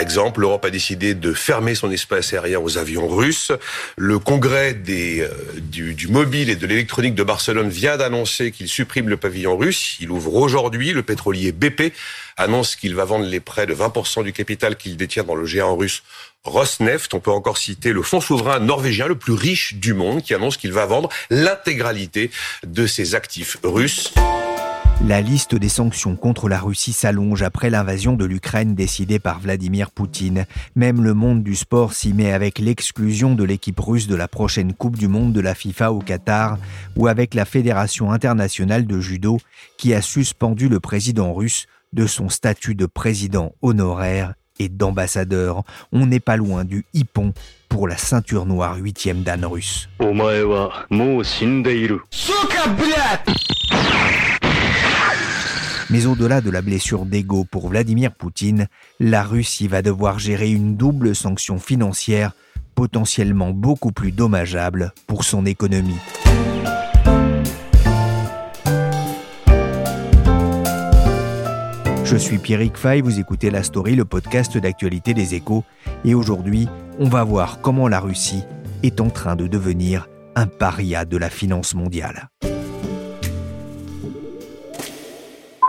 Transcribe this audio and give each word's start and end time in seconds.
Exemple, 0.00 0.40
l'Europe 0.40 0.64
a 0.64 0.70
décidé 0.70 1.14
de 1.14 1.32
fermer 1.32 1.74
son 1.74 1.90
espace 1.90 2.32
aérien 2.32 2.60
aux 2.60 2.78
avions 2.78 3.08
russes. 3.08 3.52
Le 3.96 4.18
congrès 4.18 4.74
des, 4.74 5.20
euh, 5.20 5.30
du, 5.56 5.94
du, 5.94 6.08
mobile 6.08 6.50
et 6.50 6.56
de 6.56 6.66
l'électronique 6.66 7.14
de 7.14 7.22
Barcelone 7.22 7.68
vient 7.68 7.96
d'annoncer 7.96 8.50
qu'il 8.50 8.68
supprime 8.68 9.08
le 9.08 9.16
pavillon 9.16 9.56
russe. 9.56 9.96
Il 10.00 10.10
ouvre 10.10 10.34
aujourd'hui. 10.34 10.92
Le 10.92 11.02
pétrolier 11.02 11.52
BP 11.52 11.92
annonce 12.36 12.76
qu'il 12.76 12.94
va 12.94 13.04
vendre 13.04 13.26
les 13.26 13.40
prêts 13.40 13.66
de 13.66 13.74
20% 13.74 14.24
du 14.24 14.32
capital 14.32 14.76
qu'il 14.76 14.96
détient 14.96 15.24
dans 15.24 15.34
le 15.34 15.46
géant 15.46 15.76
russe 15.76 16.02
Rosneft. 16.44 17.12
On 17.14 17.20
peut 17.20 17.30
encore 17.30 17.58
citer 17.58 17.92
le 17.92 18.02
fonds 18.02 18.20
souverain 18.20 18.60
norvégien 18.60 19.06
le 19.06 19.16
plus 19.16 19.34
riche 19.34 19.74
du 19.74 19.94
monde 19.94 20.22
qui 20.22 20.34
annonce 20.34 20.56
qu'il 20.56 20.72
va 20.72 20.86
vendre 20.86 21.08
l'intégralité 21.28 22.30
de 22.66 22.86
ses 22.86 23.14
actifs 23.14 23.58
russes. 23.62 24.12
La 25.06 25.22
liste 25.22 25.54
des 25.54 25.70
sanctions 25.70 26.14
contre 26.14 26.46
la 26.48 26.60
Russie 26.60 26.92
s'allonge 26.92 27.42
après 27.42 27.70
l'invasion 27.70 28.12
de 28.12 28.26
l'Ukraine 28.26 28.74
décidée 28.74 29.18
par 29.18 29.40
Vladimir 29.40 29.90
Poutine. 29.90 30.44
Même 30.76 31.02
le 31.02 31.14
monde 31.14 31.42
du 31.42 31.56
sport 31.56 31.94
s'y 31.94 32.12
met 32.12 32.32
avec 32.32 32.58
l'exclusion 32.58 33.34
de 33.34 33.42
l'équipe 33.42 33.80
russe 33.80 34.08
de 34.08 34.14
la 34.14 34.28
prochaine 34.28 34.74
Coupe 34.74 34.98
du 34.98 35.08
Monde 35.08 35.32
de 35.32 35.40
la 35.40 35.54
FIFA 35.54 35.92
au 35.92 36.00
Qatar 36.00 36.58
ou 36.96 37.06
avec 37.06 37.32
la 37.32 37.46
Fédération 37.46 38.12
internationale 38.12 38.86
de 38.86 39.00
judo 39.00 39.38
qui 39.78 39.94
a 39.94 40.02
suspendu 40.02 40.68
le 40.68 40.80
président 40.80 41.32
russe 41.32 41.66
de 41.94 42.06
son 42.06 42.28
statut 42.28 42.74
de 42.74 42.84
président 42.84 43.52
honoraire 43.62 44.34
et 44.58 44.68
d'ambassadeur. 44.68 45.62
On 45.92 46.04
n'est 46.04 46.20
pas 46.20 46.36
loin 46.36 46.64
du 46.66 46.84
hippon 46.92 47.32
pour 47.70 47.88
la 47.88 47.96
ceinture 47.96 48.44
noire 48.44 48.76
huitième 48.76 49.22
dan 49.22 49.46
russe. 49.46 49.88
Mais 55.90 56.06
au-delà 56.06 56.40
de 56.40 56.50
la 56.50 56.62
blessure 56.62 57.04
d'ego 57.04 57.44
pour 57.44 57.68
Vladimir 57.68 58.14
Poutine, 58.14 58.68
la 59.00 59.24
Russie 59.24 59.66
va 59.66 59.82
devoir 59.82 60.20
gérer 60.20 60.48
une 60.48 60.76
double 60.76 61.16
sanction 61.16 61.58
financière 61.58 62.32
potentiellement 62.76 63.50
beaucoup 63.50 63.90
plus 63.90 64.12
dommageable 64.12 64.92
pour 65.08 65.24
son 65.24 65.44
économie. 65.46 65.98
Je 72.04 72.16
suis 72.16 72.38
Pierrick 72.38 72.76
Fay, 72.76 73.00
vous 73.02 73.18
écoutez 73.18 73.50
La 73.50 73.62
Story, 73.62 73.96
le 73.96 74.04
podcast 74.04 74.56
d'actualité 74.58 75.12
des 75.12 75.34
échos, 75.34 75.64
et 76.04 76.14
aujourd'hui, 76.14 76.68
on 76.98 77.08
va 77.08 77.24
voir 77.24 77.60
comment 77.60 77.88
la 77.88 78.00
Russie 78.00 78.44
est 78.82 79.00
en 79.00 79.10
train 79.10 79.36
de 79.36 79.46
devenir 79.46 80.08
un 80.36 80.46
paria 80.46 81.04
de 81.04 81.16
la 81.16 81.30
finance 81.30 81.74
mondiale. 81.74 82.28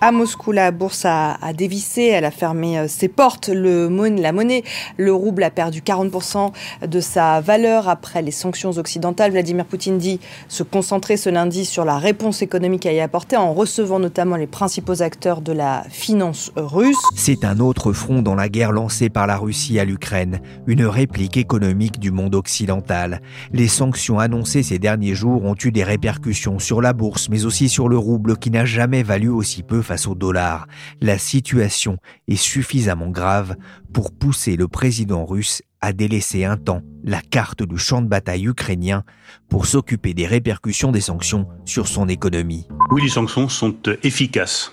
À 0.04 0.10
Moscou, 0.10 0.50
la 0.50 0.72
bourse 0.72 1.04
a, 1.04 1.36
dévissé, 1.56 2.06
elle 2.06 2.24
a 2.24 2.32
fermé 2.32 2.76
euh, 2.76 2.88
ses 2.88 3.06
portes. 3.06 3.48
La 3.48 4.32
monnaie, 4.32 4.64
le 4.96 5.14
rouble 5.14 5.44
a 5.44 5.50
perdu 5.50 5.80
40% 5.80 6.50
de 6.84 6.98
sa 6.98 7.40
valeur 7.40 7.88
après 7.88 8.20
les 8.20 8.32
sanctions 8.32 8.70
occidentales. 8.70 9.30
Vladimir 9.30 9.64
Poutine 9.64 9.98
dit 9.98 10.18
se 10.48 10.64
concentrer 10.64 11.16
ce 11.16 11.30
lundi 11.30 11.64
sur 11.64 11.84
la 11.84 11.98
réponse 11.98 12.42
économique 12.42 12.84
à 12.84 12.92
y 12.92 12.98
apporter 12.98 13.36
en 13.36 13.54
recevant 13.54 14.00
notamment 14.00 14.34
les 14.34 14.48
principaux 14.48 15.02
acteurs 15.02 15.40
de 15.40 15.52
la 15.52 15.84
finance 15.88 16.50
russe. 16.56 16.98
C'est 17.14 17.44
un 17.44 17.60
autre 17.60 17.92
front 17.92 18.22
dans 18.22 18.34
la 18.34 18.48
guerre 18.48 18.72
lancée 18.72 19.08
par 19.08 19.28
la 19.28 19.36
Russie 19.36 19.78
à 19.78 19.84
l'Ukraine, 19.84 20.40
une 20.66 20.84
réplique 20.84 21.36
économique 21.36 22.00
du 22.00 22.10
monde 22.10 22.34
occidental. 22.34 23.22
Les 23.52 23.68
sanctions 23.68 24.18
annoncées 24.18 24.64
ces 24.64 24.80
derniers 24.80 25.14
jours 25.14 25.44
ont 25.44 25.54
eu 25.62 25.70
des 25.70 25.84
répercussions 25.84 26.58
sur 26.58 26.82
la 26.82 26.92
bourse, 26.92 27.28
mais 27.28 27.44
aussi 27.44 27.68
sur 27.68 27.88
le 27.88 27.98
rouble 27.98 28.36
qui 28.36 28.50
n'a 28.50 28.64
jamais 28.64 29.04
valu 29.04 29.28
aussi 29.28 29.62
peu 29.62 29.80
face 29.92 30.06
au 30.06 30.14
dollar, 30.14 30.66
la 31.02 31.18
situation 31.18 31.98
est 32.26 32.36
suffisamment 32.36 33.10
grave 33.10 33.56
pour 33.92 34.10
pousser 34.10 34.56
le 34.56 34.66
président 34.66 35.26
russe 35.26 35.60
à 35.82 35.92
délaisser 35.92 36.46
un 36.46 36.56
temps 36.56 36.80
la 37.04 37.20
carte 37.20 37.62
du 37.62 37.76
champ 37.76 38.00
de 38.00 38.06
bataille 38.06 38.46
ukrainien 38.46 39.04
pour 39.50 39.66
s'occuper 39.66 40.14
des 40.14 40.26
répercussions 40.26 40.92
des 40.92 41.02
sanctions 41.02 41.46
sur 41.66 41.88
son 41.88 42.08
économie. 42.08 42.66
Oui, 42.90 43.02
les 43.02 43.10
sanctions 43.10 43.50
sont 43.50 43.76
euh, 43.86 43.98
efficaces. 44.02 44.72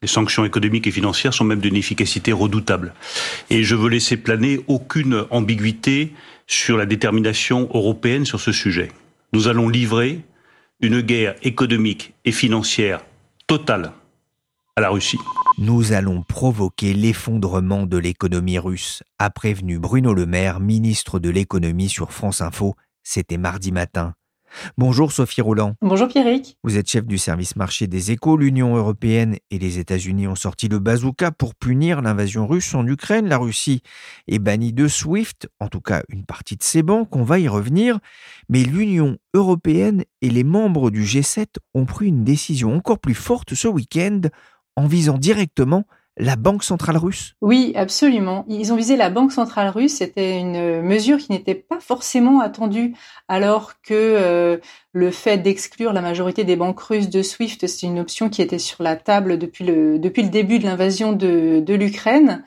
Les 0.00 0.06
sanctions 0.06 0.44
économiques 0.44 0.86
et 0.86 0.92
financières 0.92 1.34
sont 1.34 1.44
même 1.44 1.60
d'une 1.60 1.74
efficacité 1.74 2.30
redoutable. 2.30 2.94
Et 3.50 3.64
je 3.64 3.74
veux 3.74 3.88
laisser 3.88 4.16
planer 4.16 4.60
aucune 4.68 5.24
ambiguïté 5.30 6.12
sur 6.46 6.76
la 6.76 6.86
détermination 6.86 7.68
européenne 7.74 8.24
sur 8.24 8.38
ce 8.38 8.52
sujet. 8.52 8.92
Nous 9.32 9.48
allons 9.48 9.68
livrer 9.68 10.20
une 10.80 11.00
guerre 11.00 11.34
économique 11.42 12.14
et 12.24 12.30
financière 12.30 13.00
totale 13.48 13.92
à 14.76 14.80
la 14.80 14.88
Russie. 14.88 15.18
Nous 15.58 15.92
allons 15.92 16.22
provoquer 16.22 16.94
l'effondrement 16.94 17.84
de 17.84 17.98
l'économie 17.98 18.58
russe, 18.58 19.02
a 19.18 19.28
prévenu 19.28 19.78
Bruno 19.78 20.14
Le 20.14 20.24
Maire, 20.24 20.60
ministre 20.60 21.18
de 21.18 21.28
l'économie 21.28 21.90
sur 21.90 22.12
France 22.12 22.40
Info. 22.40 22.74
C'était 23.02 23.36
mardi 23.36 23.70
matin. 23.70 24.14
Bonjour 24.76 25.12
Sophie 25.12 25.40
Roland. 25.40 25.74
Bonjour 25.80 26.08
Pierrick. 26.08 26.56
Vous 26.62 26.76
êtes 26.76 26.88
chef 26.88 27.06
du 27.06 27.18
service 27.18 27.56
marché 27.56 27.86
des 27.86 28.12
échos. 28.12 28.36
L'Union 28.36 28.76
européenne 28.76 29.36
et 29.50 29.58
les 29.58 29.78
États-Unis 29.78 30.26
ont 30.26 30.34
sorti 30.34 30.68
le 30.68 30.78
bazooka 30.78 31.30
pour 31.32 31.54
punir 31.54 32.02
l'invasion 32.02 32.46
russe 32.46 32.74
en 32.74 32.86
Ukraine. 32.86 33.28
La 33.28 33.38
Russie 33.38 33.82
est 34.28 34.38
bannie 34.38 34.72
de 34.72 34.88
SWIFT, 34.88 35.48
en 35.60 35.68
tout 35.68 35.80
cas 35.80 36.02
une 36.08 36.24
partie 36.24 36.56
de 36.56 36.62
ses 36.62 36.82
banques, 36.82 37.14
on 37.16 37.24
va 37.24 37.38
y 37.38 37.48
revenir. 37.48 37.98
Mais 38.48 38.62
l'Union 38.62 39.16
européenne 39.34 40.04
et 40.20 40.28
les 40.28 40.44
membres 40.44 40.90
du 40.90 41.02
G7 41.02 41.46
ont 41.74 41.86
pris 41.86 42.08
une 42.08 42.24
décision 42.24 42.74
encore 42.74 42.98
plus 42.98 43.14
forte 43.14 43.54
ce 43.54 43.68
week-end 43.68 44.20
en 44.76 44.86
visant 44.86 45.18
directement 45.18 45.84
la 46.18 46.36
Banque 46.36 46.62
centrale 46.62 46.98
russe 46.98 47.34
Oui, 47.40 47.72
absolument. 47.74 48.44
Ils 48.48 48.72
ont 48.72 48.76
visé 48.76 48.96
la 48.96 49.08
Banque 49.08 49.32
centrale 49.32 49.68
russe. 49.68 49.94
C'était 49.94 50.38
une 50.38 50.82
mesure 50.82 51.18
qui 51.18 51.32
n'était 51.32 51.54
pas 51.54 51.80
forcément 51.80 52.40
attendue, 52.40 52.94
alors 53.28 53.80
que 53.82 53.94
euh, 53.94 54.58
le 54.92 55.10
fait 55.10 55.38
d'exclure 55.38 55.92
la 55.92 56.02
majorité 56.02 56.44
des 56.44 56.56
banques 56.56 56.80
russes 56.80 57.08
de 57.08 57.22
SWIFT, 57.22 57.66
c'est 57.66 57.86
une 57.86 57.98
option 57.98 58.28
qui 58.28 58.42
était 58.42 58.58
sur 58.58 58.82
la 58.82 58.96
table 58.96 59.38
depuis 59.38 59.64
le, 59.64 59.98
depuis 59.98 60.22
le 60.22 60.28
début 60.28 60.58
de 60.58 60.64
l'invasion 60.64 61.12
de, 61.12 61.60
de 61.60 61.74
l'Ukraine. 61.74 62.44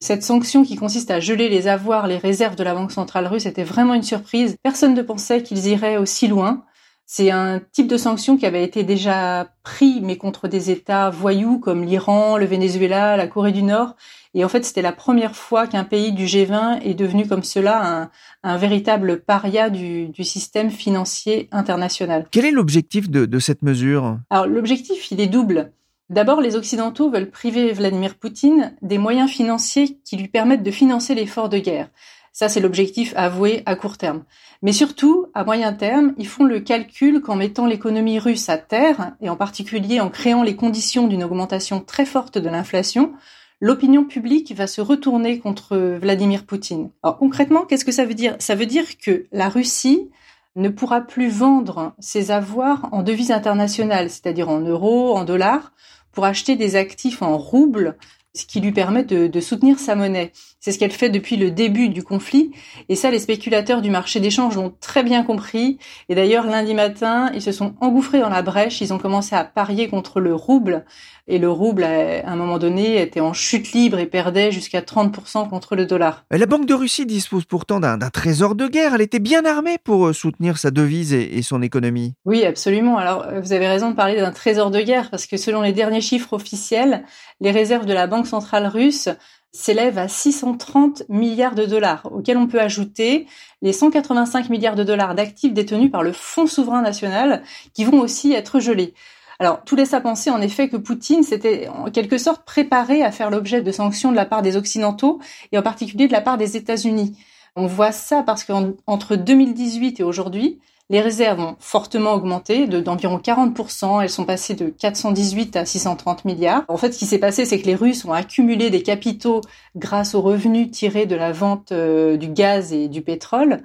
Cette 0.00 0.22
sanction 0.22 0.62
qui 0.62 0.76
consiste 0.76 1.10
à 1.10 1.18
geler 1.18 1.48
les 1.48 1.66
avoirs, 1.66 2.06
les 2.06 2.18
réserves 2.18 2.54
de 2.54 2.62
la 2.62 2.72
Banque 2.72 2.92
centrale 2.92 3.26
russe 3.26 3.46
était 3.46 3.64
vraiment 3.64 3.94
une 3.94 4.04
surprise. 4.04 4.56
Personne 4.62 4.94
ne 4.94 5.02
pensait 5.02 5.42
qu'ils 5.42 5.66
iraient 5.66 5.96
aussi 5.96 6.28
loin. 6.28 6.64
C'est 7.10 7.30
un 7.30 7.62
type 7.72 7.86
de 7.86 7.96
sanction 7.96 8.36
qui 8.36 8.44
avait 8.44 8.62
été 8.62 8.84
déjà 8.84 9.50
pris, 9.62 10.02
mais 10.02 10.18
contre 10.18 10.46
des 10.46 10.70
États 10.70 11.08
voyous 11.08 11.58
comme 11.58 11.82
l'Iran, 11.82 12.36
le 12.36 12.44
Venezuela, 12.44 13.16
la 13.16 13.26
Corée 13.26 13.50
du 13.50 13.62
Nord. 13.62 13.96
Et 14.34 14.44
en 14.44 14.48
fait, 14.50 14.62
c'était 14.62 14.82
la 14.82 14.92
première 14.92 15.34
fois 15.34 15.66
qu'un 15.66 15.84
pays 15.84 16.12
du 16.12 16.26
G20 16.26 16.82
est 16.82 16.92
devenu 16.92 17.26
comme 17.26 17.42
cela 17.42 18.10
un, 18.42 18.56
véritable 18.58 19.20
paria 19.20 19.70
du, 19.70 20.12
système 20.22 20.70
financier 20.70 21.48
international. 21.50 22.26
Quel 22.30 22.44
est 22.44 22.50
l'objectif 22.50 23.08
de, 23.08 23.24
de 23.24 23.38
cette 23.38 23.62
mesure? 23.62 24.18
Alors 24.28 24.46
l'objectif, 24.46 25.10
il 25.10 25.22
est 25.22 25.28
double. 25.28 25.72
D'abord, 26.10 26.42
les 26.42 26.56
Occidentaux 26.56 27.10
veulent 27.10 27.30
priver 27.30 27.72
Vladimir 27.72 28.16
Poutine 28.16 28.76
des 28.82 28.98
moyens 28.98 29.30
financiers 29.30 29.98
qui 30.04 30.18
lui 30.18 30.28
permettent 30.28 30.62
de 30.62 30.70
financer 30.70 31.14
l'effort 31.14 31.48
de 31.48 31.58
guerre. 31.58 31.88
Ça, 32.32 32.48
c'est 32.48 32.60
l'objectif 32.60 33.12
avoué 33.16 33.62
à 33.66 33.74
court 33.74 33.98
terme. 33.98 34.24
Mais 34.62 34.72
surtout, 34.72 35.26
à 35.34 35.44
moyen 35.44 35.72
terme, 35.72 36.14
ils 36.18 36.26
font 36.26 36.44
le 36.44 36.60
calcul 36.60 37.20
qu'en 37.20 37.36
mettant 37.36 37.66
l'économie 37.66 38.18
russe 38.18 38.48
à 38.48 38.58
terre, 38.58 39.12
et 39.20 39.28
en 39.28 39.36
particulier 39.36 40.00
en 40.00 40.10
créant 40.10 40.42
les 40.42 40.56
conditions 40.56 41.06
d'une 41.06 41.24
augmentation 41.24 41.80
très 41.80 42.06
forte 42.06 42.38
de 42.38 42.48
l'inflation, 42.48 43.12
l'opinion 43.60 44.04
publique 44.04 44.54
va 44.54 44.66
se 44.66 44.80
retourner 44.80 45.38
contre 45.38 45.76
Vladimir 46.00 46.44
Poutine. 46.44 46.90
Alors 47.02 47.18
concrètement, 47.18 47.64
qu'est-ce 47.64 47.84
que 47.84 47.92
ça 47.92 48.04
veut 48.04 48.14
dire? 48.14 48.36
Ça 48.38 48.54
veut 48.54 48.66
dire 48.66 48.98
que 48.98 49.26
la 49.32 49.48
Russie 49.48 50.10
ne 50.56 50.68
pourra 50.68 51.00
plus 51.00 51.28
vendre 51.28 51.94
ses 51.98 52.30
avoirs 52.30 52.88
en 52.92 53.02
devises 53.02 53.30
internationales, 53.30 54.10
c'est-à-dire 54.10 54.48
en 54.48 54.60
euros, 54.60 55.16
en 55.16 55.24
dollars, 55.24 55.72
pour 56.12 56.24
acheter 56.24 56.56
des 56.56 56.74
actifs 56.74 57.22
en 57.22 57.38
roubles 57.38 57.96
ce 58.34 58.46
qui 58.46 58.60
lui 58.60 58.72
permet 58.72 59.04
de, 59.04 59.40
soutenir 59.40 59.78
sa 59.78 59.94
monnaie. 59.94 60.32
C'est 60.60 60.72
ce 60.72 60.78
qu'elle 60.78 60.92
fait 60.92 61.08
depuis 61.08 61.36
le 61.36 61.50
début 61.50 61.88
du 61.88 62.02
conflit. 62.02 62.50
Et 62.88 62.96
ça, 62.96 63.10
les 63.10 63.20
spéculateurs 63.20 63.80
du 63.80 63.90
marché 63.90 64.18
d'échange 64.18 64.56
l'ont 64.56 64.74
très 64.80 65.04
bien 65.04 65.22
compris. 65.22 65.78
Et 66.08 66.14
d'ailleurs, 66.16 66.46
lundi 66.46 66.74
matin, 66.74 67.30
ils 67.32 67.42
se 67.42 67.52
sont 67.52 67.74
engouffrés 67.80 68.20
dans 68.20 68.28
la 68.28 68.42
brèche. 68.42 68.80
Ils 68.80 68.92
ont 68.92 68.98
commencé 68.98 69.36
à 69.36 69.44
parier 69.44 69.88
contre 69.88 70.20
le 70.20 70.34
rouble. 70.34 70.84
Et 71.30 71.38
le 71.38 71.50
rouble, 71.50 71.84
à 71.84 72.26
un 72.26 72.36
moment 72.36 72.58
donné, 72.58 73.00
était 73.00 73.20
en 73.20 73.34
chute 73.34 73.72
libre 73.72 73.98
et 73.98 74.06
perdait 74.06 74.50
jusqu'à 74.50 74.80
30% 74.80 75.48
contre 75.48 75.76
le 75.76 75.84
dollar. 75.84 76.24
La 76.30 76.46
Banque 76.46 76.66
de 76.66 76.72
Russie 76.74 77.04
dispose 77.04 77.44
pourtant 77.44 77.80
d'un 77.80 77.98
trésor 78.10 78.54
de 78.54 78.66
guerre. 78.66 78.94
Elle 78.94 79.02
était 79.02 79.18
bien 79.18 79.44
armée 79.44 79.76
pour 79.78 80.06
euh, 80.06 80.12
soutenir 80.14 80.56
sa 80.56 80.70
devise 80.70 81.12
et, 81.12 81.42
son 81.42 81.60
économie. 81.62 82.14
Oui, 82.24 82.44
absolument. 82.44 82.96
Alors, 82.96 83.26
euh, 83.26 83.40
vous 83.40 83.52
avez 83.52 83.68
raison 83.68 83.90
de 83.90 83.94
parler 83.94 84.16
d'un 84.16 84.32
trésor 84.32 84.70
de 84.70 84.80
guerre 84.80 85.10
parce 85.10 85.26
que 85.26 85.36
selon 85.36 85.60
les 85.60 85.72
derniers 85.72 86.00
chiffres 86.00 86.32
officiels, 86.32 87.04
les 87.40 87.50
réserves 87.50 87.86
de 87.86 87.92
la 87.92 88.06
Banque 88.06 88.26
centrale 88.26 88.66
russe 88.66 89.08
s'élèvent 89.52 89.98
à 89.98 90.08
630 90.08 91.04
milliards 91.08 91.54
de 91.54 91.64
dollars, 91.64 92.08
auxquels 92.12 92.36
on 92.36 92.46
peut 92.46 92.60
ajouter 92.60 93.26
les 93.62 93.72
185 93.72 94.50
milliards 94.50 94.76
de 94.76 94.84
dollars 94.84 95.14
d'actifs 95.14 95.52
détenus 95.52 95.90
par 95.90 96.02
le 96.02 96.12
Fonds 96.12 96.46
souverain 96.46 96.82
national 96.82 97.42
qui 97.74 97.84
vont 97.84 98.00
aussi 98.00 98.32
être 98.32 98.60
gelés. 98.60 98.94
Alors, 99.40 99.62
tout 99.64 99.76
laisse 99.76 99.94
à 99.94 100.00
penser 100.00 100.30
en 100.30 100.40
effet 100.40 100.68
que 100.68 100.76
Poutine 100.76 101.22
s'était 101.22 101.68
en 101.68 101.90
quelque 101.90 102.18
sorte 102.18 102.44
préparé 102.44 103.02
à 103.02 103.12
faire 103.12 103.30
l'objet 103.30 103.62
de 103.62 103.70
sanctions 103.70 104.10
de 104.10 104.16
la 104.16 104.26
part 104.26 104.42
des 104.42 104.56
Occidentaux 104.56 105.20
et 105.52 105.58
en 105.58 105.62
particulier 105.62 106.08
de 106.08 106.12
la 106.12 106.20
part 106.20 106.38
des 106.38 106.56
États-Unis. 106.56 107.16
On 107.54 107.66
voit 107.66 107.92
ça 107.92 108.22
parce 108.22 108.44
qu'entre 108.44 109.16
2018 109.16 110.00
et 110.00 110.02
aujourd'hui, 110.02 110.58
les 110.90 111.00
réserves 111.00 111.40
ont 111.40 111.56
fortement 111.60 112.14
augmenté 112.14 112.66
d'environ 112.66 113.18
40%. 113.18 114.02
Elles 114.02 114.10
sont 114.10 114.24
passées 114.24 114.54
de 114.54 114.70
418 114.70 115.56
à 115.56 115.66
630 115.66 116.24
milliards. 116.24 116.64
En 116.68 116.78
fait, 116.78 116.92
ce 116.92 116.98
qui 116.98 117.06
s'est 117.06 117.18
passé, 117.18 117.44
c'est 117.44 117.60
que 117.60 117.66
les 117.66 117.74
Russes 117.74 118.04
ont 118.06 118.12
accumulé 118.12 118.70
des 118.70 118.82
capitaux 118.82 119.42
grâce 119.76 120.14
aux 120.14 120.22
revenus 120.22 120.70
tirés 120.70 121.06
de 121.06 121.16
la 121.16 121.32
vente 121.32 121.72
euh, 121.72 122.16
du 122.16 122.28
gaz 122.28 122.72
et 122.72 122.88
du 122.88 123.02
pétrole. 123.02 123.62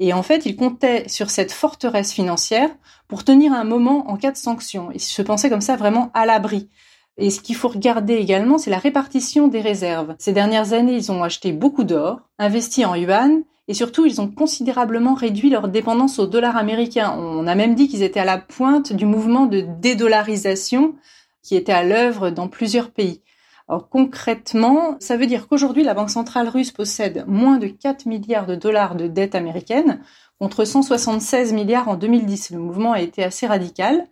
Et 0.00 0.12
en 0.12 0.22
fait, 0.22 0.44
ils 0.44 0.56
comptaient 0.56 1.08
sur 1.08 1.30
cette 1.30 1.52
forteresse 1.52 2.12
financière 2.12 2.68
pour 3.08 3.24
tenir 3.24 3.54
un 3.54 3.64
moment 3.64 4.10
en 4.10 4.18
cas 4.18 4.32
de 4.32 4.36
sanctions. 4.36 4.90
Ils 4.92 5.00
se 5.00 5.22
pensaient 5.22 5.48
comme 5.48 5.62
ça 5.62 5.76
vraiment 5.76 6.10
à 6.12 6.26
l'abri. 6.26 6.68
Et 7.16 7.30
ce 7.30 7.40
qu'il 7.40 7.56
faut 7.56 7.68
regarder 7.68 8.16
également, 8.16 8.58
c'est 8.58 8.68
la 8.68 8.78
répartition 8.78 9.48
des 9.48 9.62
réserves. 9.62 10.14
Ces 10.18 10.34
dernières 10.34 10.74
années, 10.74 10.96
ils 10.96 11.10
ont 11.10 11.22
acheté 11.22 11.52
beaucoup 11.52 11.84
d'or, 11.84 12.20
investi 12.38 12.84
en 12.84 12.94
yuan, 12.94 13.42
et 13.68 13.74
surtout, 13.74 14.06
ils 14.06 14.20
ont 14.20 14.28
considérablement 14.30 15.14
réduit 15.14 15.50
leur 15.50 15.68
dépendance 15.68 16.18
au 16.18 16.26
dollar 16.26 16.56
américain. 16.56 17.16
On 17.18 17.46
a 17.46 17.54
même 17.54 17.74
dit 17.74 17.88
qu'ils 17.88 18.02
étaient 18.02 18.20
à 18.20 18.24
la 18.24 18.38
pointe 18.38 18.92
du 18.92 19.06
mouvement 19.06 19.46
de 19.46 19.64
dédollarisation 19.80 20.94
qui 21.42 21.56
était 21.56 21.72
à 21.72 21.82
l'œuvre 21.82 22.30
dans 22.30 22.48
plusieurs 22.48 22.90
pays. 22.90 23.22
Alors 23.68 23.88
concrètement, 23.88 24.96
ça 25.00 25.16
veut 25.16 25.26
dire 25.26 25.48
qu'aujourd'hui, 25.48 25.82
la 25.82 25.94
Banque 25.94 26.10
centrale 26.10 26.48
russe 26.48 26.70
possède 26.70 27.24
moins 27.26 27.58
de 27.58 27.66
4 27.66 28.06
milliards 28.06 28.46
de 28.46 28.54
dollars 28.54 28.94
de 28.94 29.08
dette 29.08 29.34
américaine 29.34 30.00
contre 30.38 30.64
176 30.64 31.52
milliards 31.52 31.88
en 31.88 31.96
2010. 31.96 32.50
Le 32.52 32.58
mouvement 32.58 32.92
a 32.92 33.00
été 33.00 33.24
assez 33.24 33.46
radical. 33.46 34.06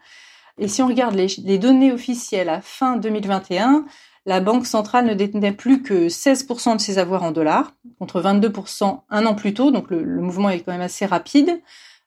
Et 0.59 0.67
si 0.67 0.83
on 0.83 0.89
regarde 0.89 1.15
les, 1.15 1.59
données 1.59 1.93
officielles 1.93 2.49
à 2.49 2.61
fin 2.61 2.97
2021, 2.97 3.85
la 4.27 4.41
Banque 4.41 4.67
centrale 4.67 5.07
ne 5.07 5.15
détenait 5.15 5.53
plus 5.53 5.83
que 5.83 6.09
16% 6.09 6.77
de 6.77 6.81
ses 6.81 6.99
avoirs 6.99 7.23
en 7.23 7.31
dollars, 7.31 7.73
contre 7.99 8.23
22% 8.23 9.01
un 9.11 9.27
an 9.27 9.35
plus 9.35 9.55
tôt, 9.55 9.71
donc 9.71 9.91
le, 9.91 10.05
mouvement 10.21 10.51
est 10.51 10.61
quand 10.61 10.73
même 10.73 10.81
assez 10.81 11.05
rapide. 11.07 11.61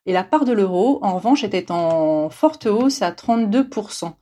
Et 0.06 0.12
la 0.12 0.24
part 0.24 0.44
de 0.44 0.52
l'euro, 0.52 0.98
en 1.02 1.14
revanche, 1.14 1.44
était 1.44 1.70
en 1.70 2.30
forte 2.30 2.66
hausse 2.66 3.02
à 3.02 3.10
32%. 3.10 4.12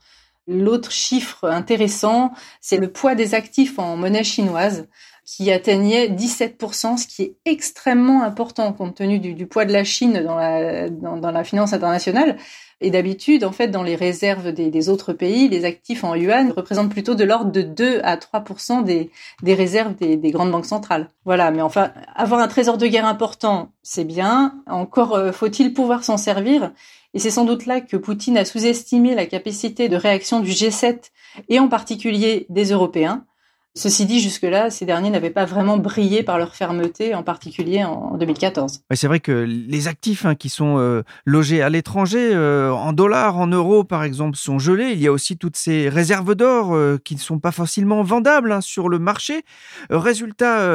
L'autre 0.48 0.92
chiffre 0.92 1.44
intéressant, 1.44 2.32
c'est 2.60 2.76
le 2.76 2.92
poids 2.92 3.14
des 3.14 3.34
actifs 3.34 3.78
en 3.78 3.96
monnaie 3.96 4.24
chinoise 4.24 4.88
qui 5.26 5.50
atteignait 5.50 6.06
17%, 6.06 6.96
ce 6.96 7.06
qui 7.08 7.22
est 7.22 7.36
extrêmement 7.44 8.22
important 8.22 8.72
compte 8.72 8.94
tenu 8.94 9.18
du, 9.18 9.46
poids 9.46 9.64
de 9.64 9.72
la 9.72 9.82
Chine 9.82 10.22
dans 10.24 10.36
la, 10.36 11.44
finance 11.44 11.72
internationale. 11.72 12.36
Et 12.80 12.90
d'habitude, 12.90 13.42
en 13.42 13.52
fait, 13.52 13.68
dans 13.68 13.82
les 13.82 13.96
réserves 13.96 14.52
des, 14.52 14.88
autres 14.88 15.12
pays, 15.12 15.48
les 15.48 15.64
actifs 15.64 16.04
en 16.04 16.14
yuan 16.14 16.52
représentent 16.52 16.90
plutôt 16.90 17.14
de 17.14 17.24
l'ordre 17.24 17.50
de 17.50 17.62
2 17.62 18.00
à 18.04 18.16
3 18.18 18.44
des, 18.84 19.10
des 19.42 19.54
réserves 19.54 19.96
des, 19.96 20.16
des, 20.16 20.30
grandes 20.30 20.52
banques 20.52 20.66
centrales. 20.66 21.08
Voilà, 21.24 21.50
mais 21.50 21.62
enfin, 21.62 21.90
avoir 22.14 22.40
un 22.40 22.48
trésor 22.48 22.78
de 22.78 22.86
guerre 22.86 23.06
important, 23.06 23.72
c'est 23.82 24.04
bien. 24.04 24.54
Encore 24.66 25.14
euh, 25.14 25.32
faut-il 25.32 25.72
pouvoir 25.72 26.04
s'en 26.04 26.18
servir? 26.18 26.72
Et 27.14 27.18
c'est 27.18 27.30
sans 27.30 27.46
doute 27.46 27.66
là 27.66 27.80
que 27.80 27.96
Poutine 27.96 28.38
a 28.38 28.44
sous-estimé 28.44 29.14
la 29.14 29.26
capacité 29.26 29.88
de 29.88 29.96
réaction 29.96 30.40
du 30.40 30.50
G7 30.50 30.98
et 31.48 31.58
en 31.58 31.66
particulier 31.66 32.46
des 32.50 32.72
Européens. 32.72 33.24
Ceci 33.76 34.06
dit, 34.06 34.20
jusque-là, 34.20 34.70
ces 34.70 34.86
derniers 34.86 35.10
n'avaient 35.10 35.28
pas 35.28 35.44
vraiment 35.44 35.76
brillé 35.76 36.22
par 36.22 36.38
leur 36.38 36.54
fermeté, 36.54 37.14
en 37.14 37.22
particulier 37.22 37.84
en 37.84 38.16
2014. 38.16 38.80
c'est 38.94 39.06
vrai 39.06 39.20
que 39.20 39.32
les 39.32 39.86
actifs 39.86 40.24
hein, 40.24 40.34
qui 40.34 40.48
sont 40.48 40.78
euh, 40.78 41.02
logés 41.26 41.60
à 41.60 41.68
l'étranger, 41.68 42.30
euh, 42.32 42.70
en 42.70 42.94
dollars, 42.94 43.36
en 43.36 43.46
euros 43.46 43.84
par 43.84 44.02
exemple, 44.02 44.38
sont 44.38 44.58
gelés. 44.58 44.92
Il 44.92 45.00
y 45.00 45.06
a 45.06 45.12
aussi 45.12 45.36
toutes 45.36 45.58
ces 45.58 45.90
réserves 45.90 46.34
d'or 46.34 46.74
euh, 46.74 46.96
qui 47.04 47.16
ne 47.16 47.20
sont 47.20 47.38
pas 47.38 47.52
facilement 47.52 48.02
vendables 48.02 48.50
hein, 48.50 48.62
sur 48.62 48.88
le 48.88 48.98
marché. 48.98 49.42
résultat, 49.90 50.66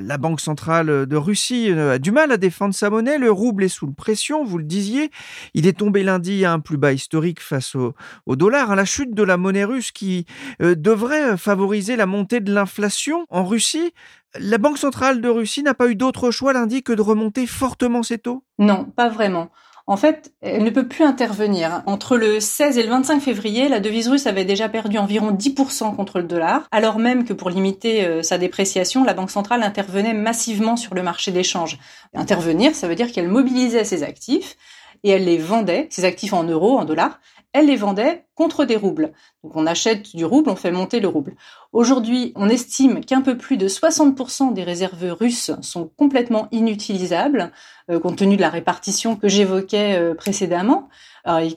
la 0.00 0.16
Banque 0.16 0.40
centrale 0.40 1.04
de 1.04 1.16
Russie 1.16 1.70
a 1.70 1.98
du 1.98 2.10
mal 2.10 2.32
à 2.32 2.38
défendre 2.38 2.74
sa 2.74 2.88
monnaie. 2.88 3.18
Le 3.18 3.30
rouble 3.30 3.64
est 3.64 3.68
sous 3.68 3.92
pression, 3.92 4.44
vous 4.44 4.56
le 4.56 4.64
disiez. 4.64 5.10
Il 5.52 5.66
est 5.66 5.76
tombé 5.76 6.02
lundi 6.02 6.46
à 6.46 6.54
un 6.54 6.60
plus 6.60 6.78
bas 6.78 6.94
historique 6.94 7.40
face 7.40 7.74
au, 7.74 7.94
au 8.24 8.34
dollar. 8.34 8.74
La 8.74 8.86
chute 8.86 9.14
de 9.14 9.22
la 9.22 9.36
monnaie 9.36 9.64
russe 9.64 9.92
qui 9.92 10.24
devrait 10.60 11.36
favoriser 11.36 11.96
la 11.96 12.06
montée 12.06 12.40
de 12.45 12.45
de 12.46 12.54
l'inflation 12.54 13.26
en 13.28 13.44
Russie, 13.44 13.92
la 14.38 14.56
Banque 14.56 14.78
centrale 14.78 15.20
de 15.20 15.28
Russie 15.28 15.62
n'a 15.62 15.74
pas 15.74 15.88
eu 15.88 15.94
d'autre 15.94 16.30
choix 16.30 16.54
lundi 16.54 16.82
que 16.82 16.92
de 16.92 17.02
remonter 17.02 17.46
fortement 17.46 18.02
ses 18.02 18.18
taux? 18.18 18.42
Non, 18.58 18.84
pas 18.84 19.08
vraiment. 19.08 19.50
En 19.88 19.96
fait, 19.96 20.32
elle 20.40 20.64
ne 20.64 20.70
peut 20.70 20.88
plus 20.88 21.04
intervenir. 21.04 21.82
Entre 21.86 22.16
le 22.16 22.40
16 22.40 22.76
et 22.76 22.82
le 22.82 22.88
25 22.88 23.20
février, 23.20 23.68
la 23.68 23.78
devise 23.78 24.08
russe 24.08 24.26
avait 24.26 24.44
déjà 24.44 24.68
perdu 24.68 24.98
environ 24.98 25.30
10% 25.30 25.94
contre 25.94 26.18
le 26.18 26.24
dollar, 26.24 26.66
alors 26.72 26.98
même 26.98 27.24
que 27.24 27.32
pour 27.32 27.50
limiter 27.50 28.04
euh, 28.04 28.22
sa 28.22 28.36
dépréciation, 28.36 29.04
la 29.04 29.14
Banque 29.14 29.30
centrale 29.30 29.62
intervenait 29.62 30.12
massivement 30.12 30.76
sur 30.76 30.94
le 30.94 31.04
marché 31.04 31.30
d'échange. 31.30 31.78
Intervenir, 32.14 32.74
ça 32.74 32.88
veut 32.88 32.96
dire 32.96 33.12
qu'elle 33.12 33.28
mobilisait 33.28 33.84
ses 33.84 34.02
actifs 34.02 34.56
et 35.04 35.10
elle 35.10 35.24
les 35.24 35.38
vendait, 35.38 35.86
ses 35.90 36.04
actifs 36.04 36.32
en 36.32 36.42
euros, 36.42 36.78
en 36.78 36.84
dollars, 36.84 37.20
elle 37.56 37.66
les 37.66 37.76
vendait 37.76 38.26
contre 38.34 38.66
des 38.66 38.76
roubles. 38.76 39.12
Donc 39.42 39.56
on 39.56 39.66
achète 39.66 40.14
du 40.14 40.24
rouble, 40.24 40.50
on 40.50 40.56
fait 40.56 40.70
monter 40.70 41.00
le 41.00 41.08
rouble. 41.08 41.36
Aujourd'hui, 41.72 42.32
on 42.36 42.50
estime 42.50 43.02
qu'un 43.02 43.22
peu 43.22 43.38
plus 43.38 43.56
de 43.56 43.66
60% 43.66 44.52
des 44.52 44.62
réserves 44.62 45.10
russes 45.18 45.50
sont 45.62 45.90
complètement 45.96 46.46
inutilisables, 46.52 47.50
euh, 47.90 47.98
compte 47.98 48.16
tenu 48.16 48.36
de 48.36 48.42
la 48.42 48.50
répartition 48.50 49.16
que 49.16 49.28
j'évoquais 49.28 49.96
euh, 49.98 50.14
précédemment. 50.14 50.88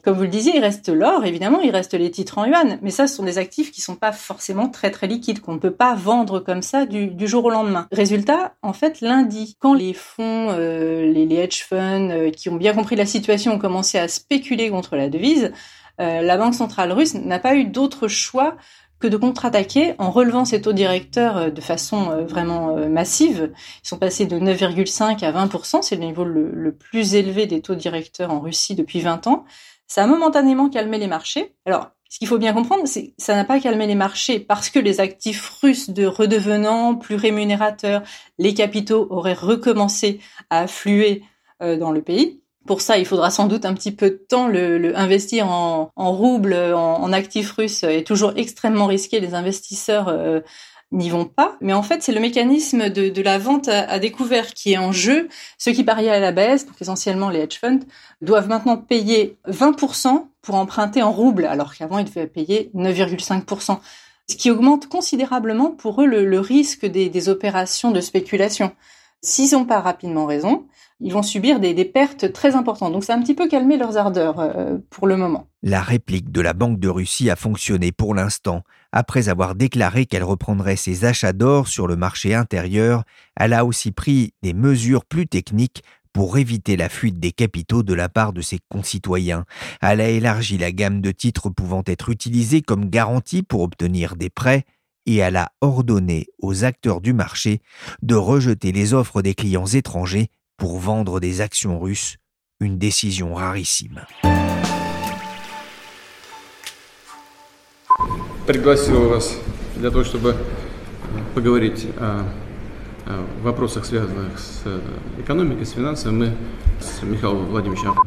Comme 0.02 0.16
vous 0.16 0.22
le 0.22 0.28
disiez, 0.28 0.56
il 0.56 0.60
reste 0.60 0.88
l'or, 0.88 1.24
évidemment, 1.24 1.60
il 1.60 1.70
reste 1.70 1.94
les 1.94 2.10
titres 2.10 2.38
en 2.38 2.44
yuan, 2.44 2.80
mais 2.82 2.90
ça, 2.90 3.06
ce 3.06 3.14
sont 3.14 3.22
des 3.22 3.38
actifs 3.38 3.70
qui 3.70 3.80
sont 3.80 3.94
pas 3.94 4.10
forcément 4.10 4.68
très 4.68 4.90
très 4.90 5.06
liquides, 5.06 5.40
qu'on 5.40 5.52
ne 5.54 5.60
peut 5.60 5.70
pas 5.70 5.94
vendre 5.94 6.40
comme 6.40 6.60
ça 6.62 6.86
du, 6.86 7.14
jour 7.28 7.44
au 7.44 7.50
lendemain. 7.50 7.86
Résultat, 7.92 8.56
en 8.62 8.72
fait, 8.72 9.00
lundi, 9.00 9.56
quand 9.60 9.74
les 9.74 9.94
fonds, 9.94 10.48
euh, 10.50 11.06
les, 11.12 11.36
hedge 11.36 11.62
funds, 11.62 12.32
qui 12.32 12.48
ont 12.48 12.56
bien 12.56 12.74
compris 12.74 12.96
la 12.96 13.06
situation, 13.06 13.52
ont 13.52 13.58
commencé 13.60 13.96
à 13.96 14.08
spéculer 14.08 14.70
contre 14.70 14.96
la 14.96 15.08
devise, 15.08 15.52
euh, 16.00 16.22
la 16.22 16.36
Banque 16.36 16.54
centrale 16.54 16.92
russe 16.92 17.14
n'a 17.14 17.38
pas 17.38 17.54
eu 17.56 17.64
d'autre 17.64 18.08
choix 18.08 18.56
que 18.98 19.06
de 19.06 19.16
contre-attaquer 19.16 19.94
en 19.98 20.10
relevant 20.10 20.44
ses 20.44 20.60
taux 20.60 20.72
directeurs 20.72 21.36
euh, 21.36 21.50
de 21.50 21.60
façon 21.60 22.10
euh, 22.10 22.24
vraiment 22.24 22.76
massive. 22.88 23.52
Ils 23.84 23.88
sont 23.88 23.98
passés 23.98 24.26
de 24.26 24.38
9,5 24.38 25.24
à 25.24 25.32
20%, 25.32 25.82
c'est 25.82 25.96
le 25.96 26.04
niveau 26.04 26.24
le, 26.24 26.74
plus 26.74 27.14
élevé 27.14 27.46
des 27.46 27.60
taux 27.60 27.74
directeurs 27.74 28.30
en 28.30 28.40
Russie 28.40 28.74
depuis 28.74 29.00
20 29.00 29.26
ans. 29.26 29.44
Ça 29.86 30.04
a 30.04 30.06
momentanément 30.06 30.68
calmé 30.68 30.98
les 30.98 31.08
marchés. 31.08 31.54
Alors, 31.66 31.90
ce 32.08 32.18
qu'il 32.18 32.28
faut 32.28 32.38
bien 32.38 32.52
comprendre, 32.52 32.86
c'est 32.86 33.08
que 33.08 33.12
ça 33.18 33.34
n'a 33.34 33.44
pas 33.44 33.60
calmé 33.60 33.86
les 33.86 33.94
marchés 33.94 34.40
parce 34.40 34.70
que 34.70 34.78
les 34.78 35.00
actifs 35.00 35.48
russes 35.62 35.90
de 35.90 36.06
redevenants 36.06 36.94
plus 36.96 37.16
rémunérateurs, 37.16 38.02
les 38.38 38.54
capitaux 38.54 39.06
auraient 39.10 39.32
recommencé 39.32 40.20
à 40.48 40.60
affluer 40.60 41.22
dans 41.60 41.92
le 41.92 42.00
pays. 42.00 42.39
Pour 42.66 42.82
ça, 42.82 42.98
il 42.98 43.06
faudra 43.06 43.30
sans 43.30 43.46
doute 43.46 43.64
un 43.64 43.74
petit 43.74 43.92
peu 43.92 44.10
de 44.10 44.24
temps. 44.28 44.46
Le, 44.46 44.96
investir 44.96 45.48
en, 45.48 45.90
en 45.96 46.12
roubles, 46.12 46.54
en, 46.54 47.12
actifs 47.12 47.52
russes 47.52 47.84
est 47.84 48.06
toujours 48.06 48.32
extrêmement 48.36 48.86
risqué. 48.86 49.18
Les 49.18 49.34
investisseurs 49.34 50.08
euh, 50.08 50.40
n'y 50.92 51.08
vont 51.08 51.24
pas. 51.24 51.56
Mais 51.60 51.72
en 51.72 51.82
fait, 51.82 52.02
c'est 52.02 52.12
le 52.12 52.20
mécanisme 52.20 52.90
de, 52.90 53.22
la 53.22 53.38
vente 53.38 53.68
à, 53.68 53.98
découvert 53.98 54.52
qui 54.52 54.72
est 54.72 54.78
en 54.78 54.92
jeu. 54.92 55.28
Ceux 55.58 55.72
qui 55.72 55.84
pariaient 55.84 56.10
à 56.10 56.20
la 56.20 56.32
baisse, 56.32 56.66
donc 56.66 56.76
essentiellement 56.80 57.30
les 57.30 57.40
hedge 57.40 57.58
funds, 57.58 57.80
doivent 58.20 58.48
maintenant 58.48 58.76
payer 58.76 59.38
20% 59.48 60.26
pour 60.42 60.54
emprunter 60.54 61.02
en 61.02 61.12
roubles, 61.12 61.46
alors 61.46 61.74
qu'avant 61.74 61.98
ils 61.98 62.04
devaient 62.04 62.26
payer 62.26 62.70
9,5%. 62.74 63.78
Ce 64.28 64.36
qui 64.36 64.50
augmente 64.50 64.88
considérablement 64.88 65.70
pour 65.70 66.02
eux 66.02 66.06
le, 66.06 66.40
risque 66.40 66.86
des 66.86 67.28
opérations 67.28 67.90
de 67.90 68.00
spéculation. 68.00 68.72
S'ils 69.22 69.52
n'ont 69.52 69.66
pas 69.66 69.80
rapidement 69.80 70.24
raison, 70.24 70.66
ils 71.00 71.12
vont 71.12 71.22
subir 71.22 71.60
des, 71.60 71.74
pertes 71.84 72.32
très 72.32 72.56
importantes. 72.56 72.92
Donc 72.92 73.04
ça 73.04 73.14
a 73.14 73.16
un 73.16 73.22
petit 73.22 73.34
peu 73.34 73.48
calmé 73.48 73.76
leurs 73.76 73.98
ardeurs 73.98 74.40
euh, 74.40 74.78
pour 74.88 75.06
le 75.06 75.16
moment. 75.16 75.46
La 75.62 75.82
réplique 75.82 76.32
de 76.32 76.40
la 76.40 76.54
Banque 76.54 76.80
de 76.80 76.88
Russie 76.88 77.28
a 77.28 77.36
fonctionné 77.36 77.92
pour 77.92 78.14
l'instant. 78.14 78.62
Après 78.92 79.28
avoir 79.28 79.54
déclaré 79.54 80.06
qu'elle 80.06 80.24
reprendrait 80.24 80.76
ses 80.76 81.04
achats 81.04 81.34
d'or 81.34 81.68
sur 81.68 81.86
le 81.86 81.96
marché 81.96 82.34
intérieur, 82.34 83.04
elle 83.36 83.52
a 83.52 83.64
aussi 83.64 83.92
pris 83.92 84.32
des 84.42 84.54
mesures 84.54 85.04
plus 85.04 85.26
techniques 85.26 85.82
pour 86.12 86.38
éviter 86.38 86.76
la 86.76 86.88
fuite 86.88 87.20
des 87.20 87.32
capitaux 87.32 87.82
de 87.82 87.94
la 87.94 88.08
part 88.08 88.32
de 88.32 88.40
ses 88.40 88.58
concitoyens. 88.68 89.44
Elle 89.80 90.00
a 90.00 90.08
élargi 90.08 90.58
la 90.58 90.72
gamme 90.72 91.00
de 91.00 91.10
titres 91.12 91.50
pouvant 91.50 91.82
être 91.86 92.08
utilisés 92.08 92.62
comme 92.62 92.90
garantie 92.90 93.42
pour 93.42 93.60
obtenir 93.60 94.16
des 94.16 94.30
prêts 94.30 94.64
et 95.06 95.16
elle 95.16 95.36
a 95.36 95.52
ordonné 95.60 96.26
aux 96.40 96.64
acteurs 96.64 97.00
du 97.00 97.12
marché 97.12 97.60
de 98.02 98.14
rejeter 98.14 98.72
les 98.72 98.94
offres 98.94 99.22
des 99.22 99.34
clients 99.34 99.66
étrangers 99.66 100.28
pour 100.56 100.78
vendre 100.78 101.20
des 101.20 101.40
actions 101.40 101.80
russes, 101.80 102.16
une 102.60 102.78
décision 102.78 103.34
rarissime. 103.34 104.02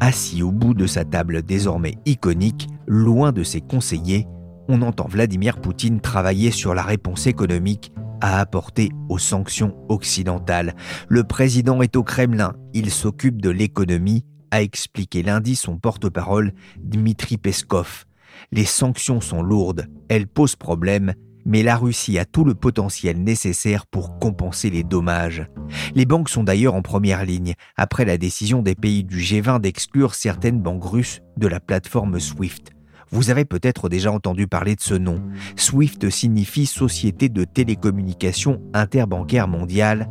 Assis 0.00 0.42
au 0.42 0.50
bout 0.50 0.74
de 0.74 0.86
sa 0.86 1.04
table 1.04 1.42
désormais 1.42 1.96
iconique, 2.06 2.68
loin 2.86 3.32
de 3.32 3.42
ses 3.42 3.60
conseillers, 3.60 4.26
on 4.68 4.82
entend 4.82 5.06
Vladimir 5.08 5.60
Poutine 5.60 6.00
travailler 6.00 6.50
sur 6.50 6.74
la 6.74 6.82
réponse 6.82 7.26
économique 7.26 7.92
à 8.20 8.40
apporter 8.40 8.90
aux 9.08 9.18
sanctions 9.18 9.76
occidentales. 9.88 10.74
Le 11.08 11.24
président 11.24 11.82
est 11.82 11.96
au 11.96 12.02
Kremlin, 12.02 12.54
il 12.72 12.90
s'occupe 12.90 13.42
de 13.42 13.50
l'économie, 13.50 14.24
a 14.50 14.62
expliqué 14.62 15.22
lundi 15.22 15.56
son 15.56 15.78
porte-parole 15.78 16.52
Dmitri 16.78 17.36
Peskov. 17.36 18.04
Les 18.52 18.64
sanctions 18.64 19.20
sont 19.20 19.42
lourdes, 19.42 19.86
elles 20.08 20.26
posent 20.26 20.56
problème, 20.56 21.14
mais 21.44 21.62
la 21.62 21.76
Russie 21.76 22.18
a 22.18 22.24
tout 22.24 22.44
le 22.44 22.54
potentiel 22.54 23.22
nécessaire 23.22 23.86
pour 23.86 24.18
compenser 24.18 24.70
les 24.70 24.82
dommages. 24.82 25.46
Les 25.94 26.06
banques 26.06 26.30
sont 26.30 26.44
d'ailleurs 26.44 26.74
en 26.74 26.82
première 26.82 27.24
ligne, 27.24 27.54
après 27.76 28.04
la 28.04 28.16
décision 28.16 28.62
des 28.62 28.74
pays 28.74 29.04
du 29.04 29.18
G20 29.18 29.60
d'exclure 29.60 30.14
certaines 30.14 30.60
banques 30.60 30.84
russes 30.84 31.20
de 31.36 31.46
la 31.46 31.60
plateforme 31.60 32.18
SWIFT. 32.18 32.72
Vous 33.10 33.30
avez 33.30 33.44
peut-être 33.44 33.88
déjà 33.88 34.12
entendu 34.12 34.46
parler 34.46 34.76
de 34.76 34.80
ce 34.80 34.94
nom. 34.94 35.20
SWIFT 35.56 36.10
signifie 36.10 36.66
Société 36.66 37.28
de 37.28 37.44
télécommunications 37.44 38.60
interbancaire 38.72 39.48
mondiale. 39.48 40.08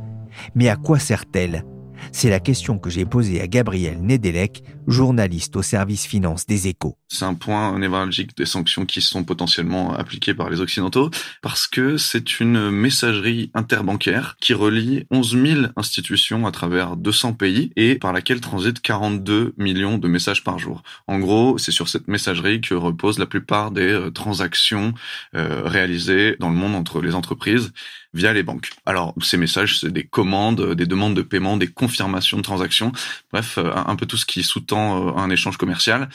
Mais 0.56 0.70
à 0.70 0.76
quoi 0.76 1.00
sert-elle? 1.00 1.64
C'est 2.12 2.30
la 2.30 2.40
question 2.40 2.78
que 2.78 2.90
j'ai 2.90 3.06
posée 3.06 3.42
à 3.42 3.48
Gabriel 3.48 4.02
Nedelec, 4.02 4.64
journaliste 4.88 5.56
au 5.56 5.62
service 5.62 6.06
finance 6.06 6.46
des 6.46 6.68
échos. 6.68 6.98
C'est 7.08 7.26
un 7.26 7.34
point 7.34 7.78
névralgique 7.78 8.36
des 8.36 8.46
sanctions 8.46 8.86
qui 8.86 9.02
sont 9.02 9.24
potentiellement 9.24 9.94
appliquées 9.94 10.34
par 10.34 10.50
les 10.50 10.62
Occidentaux 10.62 11.10
parce 11.42 11.68
que 11.68 11.98
c'est 11.98 12.40
une 12.40 12.72
messagerie 12.72 13.52
interbancaire 13.54 14.36
qui 14.42 14.54
relie 14.54 15.06
11 15.12 15.38
000 15.46 15.62
institutions 15.76 16.46
à 16.46 16.52
travers 16.52 16.96
200 16.96 17.34
pays 17.34 17.72
et 17.76 17.96
par 17.96 18.14
laquelle 18.14 18.42
transitent 18.42 18.82
42 18.82 19.54
millions 19.58 19.98
de 19.98 20.08
messages 20.08 20.44
par 20.44 20.60
jour. 20.60 20.84
En 21.08 21.20
gros, 21.20 21.58
c'est 21.58 21.72
sur 21.72 21.88
cette 21.88 22.08
messagerie 22.08 22.62
que 22.62 22.74
reposent 22.74 23.20
la 23.20 23.26
plupart 23.26 23.72
des 23.72 23.92
euh, 23.92 24.12
transactions 24.12 24.94
euh, 25.36 25.62
réalisées 25.66 26.36
dans 26.40 26.50
le 26.50 26.56
monde 26.56 26.76
entre 26.76 27.02
les 27.02 27.16
entreprises 27.16 27.72
via 28.14 28.34
les 28.34 28.44
banques. 28.44 28.70
Alors, 28.86 29.14
ces 29.22 29.38
messages, 29.38 29.80
c'est 29.80 29.92
des 29.92 30.04
commandes, 30.04 30.76
des 30.76 30.86
demandes 30.86 31.16
de 31.16 31.22
paiement, 31.22 31.58
des 31.58 31.68
confirmations 31.94 32.38
de 32.38 32.42
transactions, 32.42 32.92
bref, 33.32 33.58
euh, 33.60 33.72
un 33.76 33.96
peu 33.96 34.08
tout 34.08 34.18
ce 34.18 34.26
qui 34.26 34.42
sous-tend 34.42 35.10
euh, 35.10 35.12
un 35.16 35.30
échange 35.30 35.58
commercial. 35.58 36.10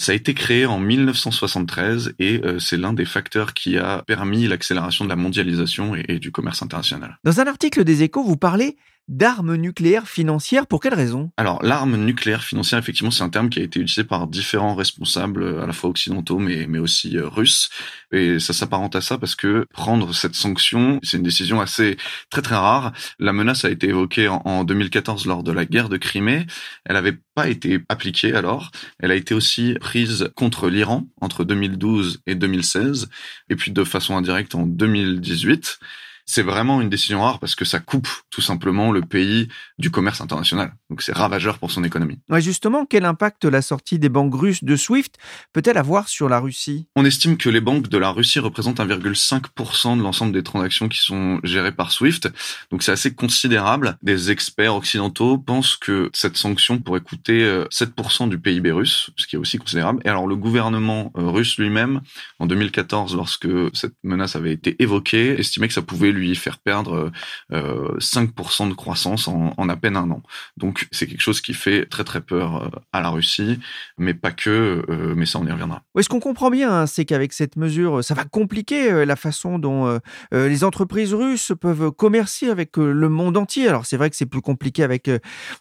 Ça 0.00 0.12
a 0.12 0.14
été 0.14 0.32
créé 0.32 0.64
en 0.64 0.78
1973 0.78 2.14
et 2.20 2.40
euh, 2.44 2.60
c'est 2.60 2.76
l'un 2.76 2.92
des 2.92 3.04
facteurs 3.04 3.52
qui 3.52 3.78
a 3.78 4.02
permis 4.06 4.46
l'accélération 4.46 5.04
de 5.04 5.10
la 5.10 5.16
mondialisation 5.16 5.96
et, 5.96 6.20
du 6.20 6.30
commerce 6.30 6.62
international. 6.62 7.18
Dans 7.24 7.40
un 7.40 7.48
article 7.48 7.82
des 7.82 8.04
échos, 8.04 8.22
vous 8.22 8.36
parlez 8.36 8.76
d'armes 9.08 9.56
nucléaires 9.56 10.08
financières. 10.08 10.66
Pour 10.66 10.80
quelle 10.80 10.94
raison? 10.94 11.30
Alors, 11.36 11.62
l'arme 11.62 11.96
nucléaire 11.96 12.44
financière, 12.44 12.78
effectivement, 12.78 13.10
c'est 13.10 13.24
un 13.24 13.30
terme 13.30 13.48
qui 13.48 13.58
a 13.58 13.62
été 13.62 13.80
utilisé 13.80 14.04
par 14.04 14.26
différents 14.26 14.74
responsables, 14.74 15.42
euh, 15.42 15.62
à 15.62 15.66
la 15.66 15.72
fois 15.72 15.90
occidentaux, 15.90 16.38
mais, 16.38 16.66
mais 16.66 16.78
aussi 16.78 17.16
euh, 17.16 17.28
russes. 17.28 17.70
Et 18.12 18.38
ça 18.38 18.52
s'apparente 18.52 18.96
à 18.96 19.00
ça 19.00 19.18
parce 19.18 19.34
que 19.34 19.66
prendre 19.72 20.14
cette 20.14 20.34
sanction, 20.34 21.00
c'est 21.02 21.16
une 21.16 21.22
décision 21.22 21.60
assez 21.60 21.96
très 22.30 22.42
très 22.42 22.56
rare. 22.56 22.92
La 23.18 23.32
menace 23.32 23.64
a 23.64 23.70
été 23.70 23.88
évoquée 23.88 24.28
en, 24.28 24.42
en 24.44 24.64
2014 24.64 25.26
lors 25.26 25.42
de 25.42 25.52
la 25.52 25.64
guerre 25.64 25.88
de 25.88 25.96
Crimée. 25.96 26.46
Elle 26.84 26.94
n'avait 26.94 27.18
pas 27.34 27.48
été 27.48 27.80
appliquée 27.88 28.34
alors. 28.34 28.70
Elle 28.98 29.10
a 29.10 29.14
été 29.14 29.34
aussi 29.34 29.74
prise 29.80 30.30
contre 30.34 30.68
l'Iran 30.68 31.06
entre 31.20 31.44
2012 31.44 32.20
et 32.26 32.34
2016, 32.34 33.08
et 33.48 33.56
puis 33.56 33.72
de 33.72 33.84
façon 33.84 34.16
indirecte 34.16 34.54
en 34.54 34.66
2018 34.66 35.78
c'est 36.28 36.42
vraiment 36.42 36.82
une 36.82 36.90
décision 36.90 37.22
rare 37.22 37.38
parce 37.40 37.54
que 37.54 37.64
ça 37.64 37.80
coupe 37.80 38.06
tout 38.30 38.42
simplement 38.42 38.92
le 38.92 39.00
pays 39.00 39.48
du 39.78 39.90
commerce 39.90 40.20
international. 40.20 40.74
Donc 40.90 41.00
c'est 41.00 41.16
ravageur 41.16 41.58
pour 41.58 41.70
son 41.70 41.84
économie. 41.84 42.18
Ouais, 42.28 42.42
justement, 42.42 42.84
quel 42.84 43.06
impact 43.06 43.46
la 43.46 43.62
sortie 43.62 43.98
des 43.98 44.10
banques 44.10 44.34
russes 44.34 44.62
de 44.62 44.76
SWIFT 44.76 45.12
peut-elle 45.54 45.78
avoir 45.78 46.08
sur 46.08 46.28
la 46.28 46.38
Russie? 46.38 46.86
On 46.96 47.06
estime 47.06 47.38
que 47.38 47.48
les 47.48 47.62
banques 47.62 47.88
de 47.88 47.96
la 47.96 48.10
Russie 48.10 48.40
représentent 48.40 48.78
1,5% 48.78 49.96
de 49.96 50.02
l'ensemble 50.02 50.32
des 50.32 50.42
transactions 50.42 50.90
qui 50.90 51.00
sont 51.00 51.40
gérées 51.44 51.72
par 51.72 51.92
SWIFT. 51.92 52.28
Donc 52.70 52.82
c'est 52.82 52.92
assez 52.92 53.14
considérable. 53.14 53.96
Des 54.02 54.30
experts 54.30 54.74
occidentaux 54.74 55.38
pensent 55.38 55.78
que 55.78 56.10
cette 56.12 56.36
sanction 56.36 56.78
pourrait 56.78 57.00
coûter 57.00 57.42
7% 57.70 58.24
euh, 58.24 58.26
du 58.28 58.38
PIB 58.38 58.70
russe, 58.70 59.10
ce 59.16 59.26
qui 59.26 59.36
est 59.36 59.38
aussi 59.38 59.56
considérable. 59.56 60.02
Et 60.04 60.10
alors 60.10 60.26
le 60.26 60.36
gouvernement 60.36 61.10
euh, 61.16 61.30
russe 61.30 61.56
lui-même, 61.56 62.02
en 62.38 62.44
2014, 62.44 63.16
lorsque 63.16 63.48
cette 63.72 63.94
menace 64.02 64.36
avait 64.36 64.52
été 64.52 64.76
évoquée, 64.82 65.40
estimait 65.40 65.68
que 65.68 65.74
ça 65.74 65.80
pouvait 65.82 66.12
lui 66.18 66.34
faire 66.34 66.58
perdre 66.58 67.10
5% 67.50 67.52
euh, 67.52 68.68
de 68.68 68.74
croissance 68.74 69.28
en, 69.28 69.52
à 69.56 69.76
peine 69.76 69.96
un 69.96 70.10
an. 70.10 70.22
Donc 70.56 70.88
c'est 70.90 71.06
quelque 71.06 71.22
chose 71.22 71.40
qui 71.40 71.54
fait 71.54 71.86
très 71.86 72.04
très 72.04 72.20
peur 72.20 72.62
euh, 72.62 72.68
à 72.92 73.00
la 73.00 73.10
Russie, 73.10 73.58
mais 73.96 74.14
pas 74.14 74.30
que, 74.30 74.84
euh, 74.88 75.14
mais 75.16 75.26
ça 75.26 75.38
on 75.38 75.46
y 75.46 75.50
reviendra. 75.50 75.82
ce 75.98 76.08
qu'on 76.08 76.20
comprend 76.20 76.50
bien, 76.50 76.72
hein, 76.72 76.86
c'est 76.86 77.04
qu'avec 77.04 77.32
cette 77.32 77.56
mesure, 77.56 78.02
ça 78.02 78.14
va 78.14 78.24
compliquer 78.24 79.04
la 79.04 79.16
façon 79.16 79.58
dont 79.58 79.98
les 80.32 80.64
entreprises 80.64 81.14
russes 81.14 81.52
peuvent 81.60 81.90
commercer 81.90 82.48
avec 82.48 82.76
le 82.76 83.08
monde 83.08 83.36
entier. 83.36 83.68
Alors 83.68 83.86
c'est 83.86 83.96
vrai 83.96 84.10
que 84.10 84.16
c'est 84.16 84.26
plus 84.26 84.40
compliqué 84.40 84.82
avec 84.82 85.10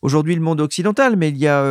aujourd'hui 0.01 0.35
le 0.35 0.41
monde 0.41 0.61
occidental, 0.61 1.15
mais 1.15 1.29
il 1.29 1.37
y 1.37 1.47
a 1.47 1.61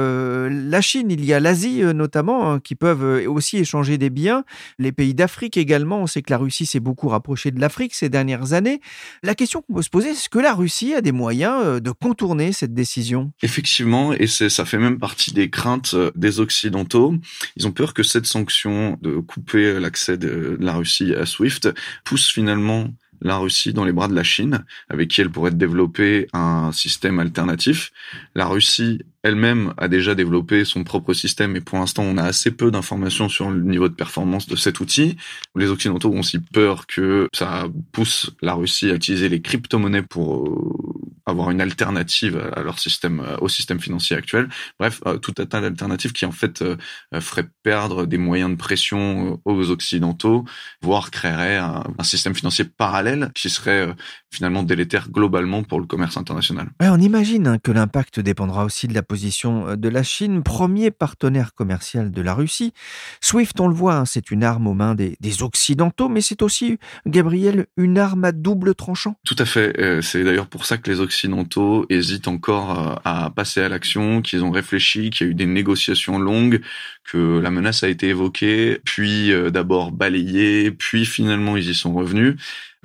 la 0.48 0.80
Chine, 0.80 1.10
il 1.10 1.24
y 1.24 1.32
a 1.32 1.40
l'Asie 1.40 1.82
notamment, 1.94 2.52
hein, 2.52 2.60
qui 2.60 2.74
peuvent 2.74 3.26
aussi 3.26 3.58
échanger 3.58 3.98
des 3.98 4.10
biens. 4.10 4.44
Les 4.78 4.92
pays 4.92 5.14
d'Afrique 5.14 5.56
également, 5.56 5.98
on 5.98 6.06
sait 6.06 6.22
que 6.22 6.30
la 6.30 6.38
Russie 6.38 6.66
s'est 6.66 6.80
beaucoup 6.80 7.08
rapprochée 7.08 7.50
de 7.50 7.60
l'Afrique 7.60 7.94
ces 7.94 8.08
dernières 8.08 8.52
années. 8.52 8.75
La 9.22 9.34
question 9.34 9.62
qu'on 9.62 9.74
peut 9.74 9.82
se 9.82 9.90
poser, 9.90 10.10
est-ce 10.10 10.28
que 10.28 10.38
la 10.38 10.54
Russie 10.54 10.94
a 10.94 11.00
des 11.00 11.12
moyens 11.12 11.62
euh, 11.64 11.80
de 11.80 11.90
contourner 11.90 12.52
cette 12.52 12.74
décision? 12.74 13.32
Effectivement, 13.42 14.12
et 14.12 14.26
ça 14.26 14.64
fait 14.64 14.78
même 14.78 14.98
partie 14.98 15.32
des 15.32 15.50
craintes 15.50 15.94
euh, 15.94 16.10
des 16.14 16.40
Occidentaux. 16.40 17.14
Ils 17.56 17.66
ont 17.66 17.72
peur 17.72 17.94
que 17.94 18.02
cette 18.02 18.26
sanction 18.26 18.98
de 19.02 19.16
couper 19.16 19.78
l'accès 19.80 20.16
de 20.16 20.56
la 20.60 20.74
Russie 20.74 21.14
à 21.14 21.26
SWIFT 21.26 21.68
pousse 22.04 22.30
finalement 22.30 22.88
la 23.20 23.36
Russie 23.38 23.72
dans 23.72 23.84
les 23.84 23.92
bras 23.92 24.08
de 24.08 24.14
la 24.14 24.22
Chine, 24.22 24.64
avec 24.88 25.08
qui 25.08 25.20
elle 25.20 25.30
pourrait 25.30 25.50
développer 25.50 26.28
un 26.32 26.72
système 26.72 27.18
alternatif. 27.18 27.92
La 28.34 28.46
Russie 28.46 29.00
elle-même 29.22 29.74
a 29.76 29.88
déjà 29.88 30.14
développé 30.14 30.64
son 30.64 30.84
propre 30.84 31.12
système 31.12 31.56
et 31.56 31.60
pour 31.60 31.78
l'instant 31.78 32.04
on 32.04 32.16
a 32.16 32.22
assez 32.22 32.52
peu 32.52 32.70
d'informations 32.70 33.28
sur 33.28 33.50
le 33.50 33.60
niveau 33.60 33.88
de 33.88 33.94
performance 33.94 34.46
de 34.46 34.54
cet 34.54 34.78
outil. 34.78 35.16
Les 35.56 35.68
Occidentaux 35.68 36.12
ont 36.12 36.20
aussi 36.20 36.38
peur 36.38 36.86
que 36.86 37.28
ça 37.34 37.66
pousse 37.90 38.30
la 38.40 38.54
Russie 38.54 38.90
à 38.90 38.94
utiliser 38.94 39.28
les 39.28 39.40
crypto-monnaies 39.40 40.02
pour 40.02 40.46
euh, 40.46 40.85
avoir 41.26 41.50
une 41.50 41.60
alternative 41.60 42.50
à 42.54 42.62
leur 42.62 42.78
système, 42.78 43.20
euh, 43.20 43.36
au 43.40 43.48
système 43.48 43.80
financier 43.80 44.16
actuel. 44.16 44.48
Bref, 44.78 45.00
euh, 45.06 45.18
tout 45.18 45.34
un 45.38 45.46
tas 45.46 45.60
d'alternatives 45.60 46.12
qui 46.12 46.24
en 46.24 46.32
fait 46.32 46.62
euh, 46.62 46.76
feraient 47.20 47.48
perdre 47.62 48.06
des 48.06 48.18
moyens 48.18 48.50
de 48.50 48.56
pression 48.56 49.40
aux 49.44 49.70
occidentaux, 49.70 50.44
voire 50.82 51.10
créerait 51.10 51.56
un, 51.56 51.84
système 52.02 52.36
financier 52.36 52.64
parallèle 52.64 53.32
qui 53.34 53.50
serait 53.50 53.88
finalement 54.36 54.62
délétère 54.62 55.10
globalement 55.10 55.62
pour 55.62 55.80
le 55.80 55.86
commerce 55.86 56.16
international. 56.16 56.68
on 56.80 57.00
imagine 57.00 57.46
hein, 57.46 57.58
que 57.58 57.72
l'impact 57.72 58.20
dépendra 58.20 58.64
aussi 58.64 58.86
de 58.86 58.94
la 58.94 59.02
position 59.02 59.76
de 59.76 59.88
la 59.88 60.02
Chine, 60.02 60.42
premier 60.42 60.90
partenaire 60.90 61.54
commercial 61.54 62.10
de 62.10 62.22
la 62.22 62.34
Russie. 62.34 62.72
SWIFT, 63.20 63.60
on 63.60 63.68
le 63.68 63.74
voit, 63.74 63.96
hein, 63.96 64.04
c'est 64.04 64.30
une 64.30 64.44
arme 64.44 64.66
aux 64.66 64.74
mains 64.74 64.94
des, 64.94 65.16
des 65.20 65.42
occidentaux, 65.42 66.08
mais 66.08 66.20
c'est 66.20 66.42
aussi, 66.42 66.78
Gabriel, 67.06 67.66
une 67.76 67.98
arme 67.98 68.24
à 68.24 68.32
double 68.32 68.74
tranchant. 68.74 69.16
Tout 69.24 69.36
à 69.38 69.44
fait. 69.44 70.02
C'est 70.02 70.22
d'ailleurs 70.22 70.48
pour 70.48 70.66
ça 70.66 70.76
que 70.76 70.90
les 70.90 71.00
occidentaux 71.00 71.16
occidentaux 71.16 71.86
hésitent 71.88 72.28
encore 72.28 73.00
à 73.04 73.30
passer 73.30 73.62
à 73.62 73.68
l'action, 73.68 74.20
qu'ils 74.20 74.44
ont 74.44 74.50
réfléchi, 74.50 75.10
qu'il 75.10 75.26
y 75.26 75.28
a 75.28 75.32
eu 75.32 75.34
des 75.34 75.46
négociations 75.46 76.18
longues, 76.18 76.60
que 77.04 77.40
la 77.40 77.50
menace 77.50 77.82
a 77.82 77.88
été 77.88 78.08
évoquée, 78.08 78.80
puis 78.84 79.32
d'abord 79.50 79.92
balayée, 79.92 80.70
puis 80.70 81.06
finalement 81.06 81.56
ils 81.56 81.70
y 81.70 81.74
sont 81.74 81.94
revenus. 81.94 82.36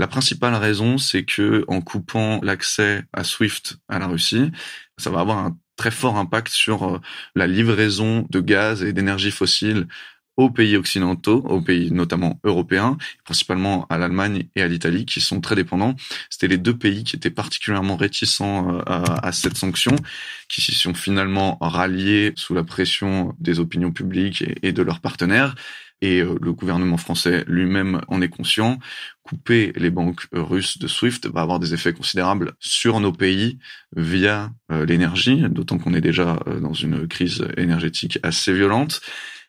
La 0.02 0.08
principale 0.08 0.56
raison, 0.56 0.98
c'est 0.98 1.26
que 1.26 1.64
en 1.68 1.80
coupant 1.80 2.40
l'accès 2.42 3.04
à 3.14 3.24
SWIFT 3.24 3.78
à 3.88 4.00
la 4.00 4.08
Russie, 4.08 4.52
ça 4.98 5.12
va 5.12 5.20
avoir 5.20 5.38
un 5.38 5.56
très 5.76 5.92
fort 5.92 6.18
impact 6.18 6.48
sur 6.48 7.00
la 7.36 7.46
livraison 7.46 8.26
de 8.32 8.40
gaz 8.40 8.82
et 8.82 8.94
d'énergie 8.94 9.30
fossile 9.30 9.86
aux 10.38 10.50
pays 10.50 10.76
occidentaux, 10.76 11.46
aux 11.48 11.62
pays 11.62 11.92
notamment 11.92 12.40
européens, 12.44 12.98
principalement 13.26 13.86
à 13.92 14.00
l'Allemagne 14.00 14.48
et 14.56 14.64
à 14.64 14.68
l'Italie, 14.68 15.06
qui 15.06 15.22
sont 15.22 15.40
très 15.40 15.54
dépendants. 15.54 15.96
C'était 16.32 16.48
les 16.48 16.58
deux 16.58 16.76
pays 16.76 17.04
qui 17.04 17.16
étaient 17.16 17.30
particulièrement 17.30 17.96
réticents 17.96 18.78
euh, 18.78 18.82
à, 18.88 19.32
cette 19.32 19.56
sanction, 19.56 19.96
qui 20.50 20.62
s'y 20.62 20.74
sont 20.74 20.96
finalement 20.96 21.60
ralliés 21.62 22.34
sous 22.38 22.56
la 22.56 22.64
pression 22.64 23.36
des 23.40 23.60
opinions 23.60 23.92
publiques 23.92 24.44
et, 24.64 24.72
de 24.72 24.82
leurs 24.82 25.00
partenaires. 25.00 25.54
Et 26.02 26.22
euh, 26.22 26.38
le 26.42 26.54
gouvernement 26.54 26.98
français 26.98 27.44
lui-même 27.48 28.02
en 28.08 28.22
est 28.22 28.30
conscient. 28.30 28.80
Couper 29.24 29.72
les 29.76 29.90
banques 29.90 30.28
russes 30.32 30.78
de 30.78 30.88
SWIFT 30.88 31.28
va 31.32 31.42
avoir 31.42 31.60
des 31.60 31.74
effets 31.74 31.94
considérables 31.94 32.54
sur 32.60 33.00
nos 33.00 33.12
pays 33.12 33.60
via 33.96 34.52
euh, 34.72 34.86
l'énergie, 34.86 35.44
d'autant 35.50 35.78
qu'on 35.78 35.94
est 35.94 36.02
déjà 36.02 36.40
dans 36.62 36.74
une 36.74 37.08
crise 37.08 37.46
énergétique 37.58 38.20
assez 38.24 38.54
violente. 38.54 39.02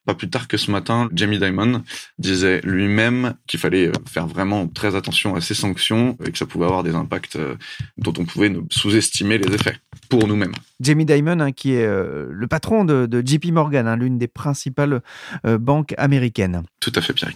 Pas 0.05 0.15
plus 0.15 0.29
tard 0.29 0.49
que 0.49 0.57
ce 0.57 0.71
matin, 0.73 1.09
Jamie 1.13 1.39
Dimon 1.39 1.85
disait 2.19 2.61
lui-même 2.65 3.35
qu'il 3.47 3.61
fallait 3.61 3.87
euh, 3.87 3.93
faire 4.11 4.27
vraiment 4.27 4.67
très 4.67 4.97
attention 4.97 5.37
à 5.37 5.41
ces 5.41 5.55
sanctions 5.55 6.17
et 6.25 6.33
que 6.33 6.39
ça 6.39 6.47
pouvait 6.47 6.65
avoir 6.65 6.83
des 6.83 6.97
impacts 6.97 7.37
euh, 7.37 7.55
dont 7.99 8.13
on 8.19 8.25
pouvait 8.25 8.53
sous-estimer 8.71 9.39
les 9.39 9.55
effets 9.55 9.77
pour 10.09 10.27
nous-mêmes. 10.27 10.55
Jamie 10.81 11.05
Dimon, 11.05 11.39
hein, 11.39 11.53
qui 11.53 11.75
est 11.75 11.87
euh, 11.87 12.27
le 12.31 12.47
patron 12.49 12.85
de, 12.85 13.23
JP 13.25 13.53
Morgan, 13.53 13.87
hein, 13.87 13.97
l'une 13.97 14.19
des 14.19 14.29
principales 14.29 15.03
banques 15.45 15.95
américaines. 15.99 16.63
Tout 16.81 16.93
à 16.97 17.01
fait, 17.01 17.13
Pierre 17.13 17.31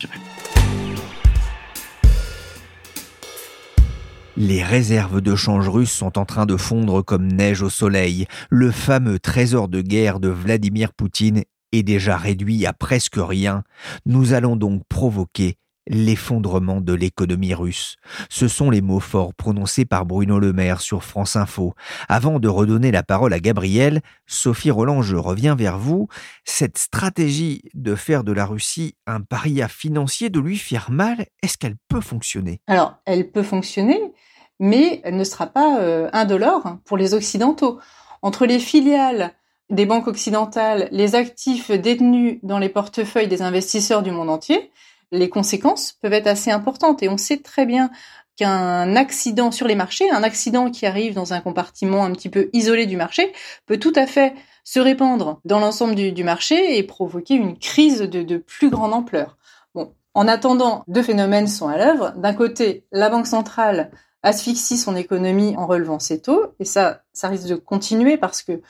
Les 4.37 4.63
réserves 4.63 5.23
de 5.23 5.35
change 5.35 5.69
russes 5.69 5.93
sont 5.93 6.19
en 6.19 6.27
train 6.27 6.45
de 6.45 6.57
fondre 6.57 7.03
comme 7.03 7.27
neige 7.27 7.63
au 7.63 7.71
soleil. 7.71 8.27
Le 8.51 8.71
fameux 8.71 9.19
trésor 9.19 9.69
de 9.69 9.81
guerre 9.81 10.21
de 10.21 10.29
Vladimir 10.29 10.93
Poutine 10.93 11.45
est 11.73 11.83
déjà 11.83 12.17
réduit 12.17 12.67
à 12.67 12.73
presque 12.73 13.19
rien, 13.19 13.65
nous 14.05 14.33
allons 14.33 14.57
donc 14.57 14.83
provoquer 14.89 15.59
l'effondrement 15.89 16.81
de 16.81 16.93
l'économie 16.93 17.55
russe. 17.55 17.97
Ce 18.29 18.49
sont 18.49 18.71
les 18.71 18.81
mots 18.81 19.01
forts 19.01 19.35
prononcés 19.35 19.85
par 19.85 20.05
Bruno 20.05 20.39
Le 20.39 20.53
Maire 20.53 20.81
sur 20.81 21.05
France 21.05 21.37
Info. 21.37 21.75
Avant 22.09 22.39
de 22.41 22.49
redonner 22.49 22.91
la 22.91 23.03
parole 23.03 23.33
à 23.33 23.41
Gabriel, 23.41 24.01
Sophie 24.27 24.71
Roland, 24.71 25.03
je 25.03 25.17
reviens 25.17 25.55
vers 25.55 25.79
vous. 25.79 26.09
Cette 26.45 26.79
stratégie 26.79 27.63
de 27.75 27.95
faire 27.95 28.25
de 28.25 28.33
la 28.33 28.47
Russie 28.47 28.97
un 29.07 29.21
paria 29.21 29.69
financier, 29.69 30.31
de 30.31 30.41
lui 30.41 30.59
faire 30.59 30.91
mal, 30.91 31.27
est-ce 31.43 31.57
qu'elle 31.57 31.77
peut 31.89 32.01
fonctionner? 32.01 32.61
Alors, 32.67 32.97
elle 33.05 33.31
peut 33.31 33.45
fonctionner, 33.45 34.01
mais 34.59 35.01
elle 35.05 35.17
ne 35.17 35.25
sera 35.25 35.47
pas 35.47 35.81
euh, 35.81 36.11
indolore 36.13 36.79
pour 36.85 36.97
les 36.97 37.15
Occidentaux. 37.15 37.79
Entre 38.23 38.47
les 38.47 38.59
filiales 38.59 39.35
des 39.71 39.87
banques 39.87 40.07
occidentales 40.07 40.89
les 40.93 41.15
actifs 41.15 41.71
détenus 41.71 42.39
dans 42.43 42.59
les 42.59 42.69
portefeuilles 42.69 43.29
des 43.29 43.43
investisseurs 43.43 44.03
du 44.03 44.11
monde 44.11 44.31
entier, 44.31 44.71
les 45.13 45.29
conséquences 45.29 45.93
peuvent 45.93 46.13
être 46.13 46.27
assez 46.27 46.51
importantes. 46.51 47.03
Et 47.03 47.09
on 47.09 47.17
sait 47.17 47.39
très 47.39 47.67
bien 47.67 47.91
qu'un 48.37 48.97
accident 48.97 49.51
sur 49.51 49.67
les 49.67 49.75
marchés, 49.75 50.11
un 50.11 50.23
accident 50.23 50.71
qui 50.71 50.87
arrive 50.87 51.15
dans 51.15 51.33
un 51.33 51.41
compartiment 51.41 52.05
un 52.05 52.13
petit 52.13 52.29
peu 52.29 52.51
isolé 52.53 52.87
du 52.87 52.97
marché, 52.97 53.33
peut 53.67 53.79
tout 53.79 53.93
à 53.97 54.07
fait 54.07 54.35
se 54.63 54.79
répandre 54.81 55.41
dans 55.45 55.59
l'ensemble 55.59 55.95
du, 55.95 56.25
marché 56.25 56.77
et 56.77 56.83
provoquer 56.83 57.35
une 57.35 57.57
crise 57.57 58.01
de, 58.01 58.23
de 58.23 58.37
plus 58.37 58.69
grande 58.69 58.93
ampleur. 58.93 59.39
Bon, 59.75 59.95
en 60.13 60.29
attendant, 60.29 60.85
deux 60.89 61.03
phénomènes 61.03 61.47
sont 61.47 61.69
à 61.69 61.79
l'œuvre. 61.79 62.13
D'un 62.17 62.35
côté, 62.35 62.85
la 62.93 63.09
Banque 63.09 63.29
centrale 63.29 63.91
asphyxie 64.23 64.77
son 64.77 64.97
économie 64.97 65.55
en 65.57 65.67
relevant 65.67 66.01
ses 66.01 66.21
taux, 66.21 66.47
et 66.59 66.65
ça, 66.65 67.03
ça 67.13 67.29
risque 67.29 67.47
de 67.47 67.55
continuer 67.55 68.17
parce 68.17 68.43
que 68.43 68.61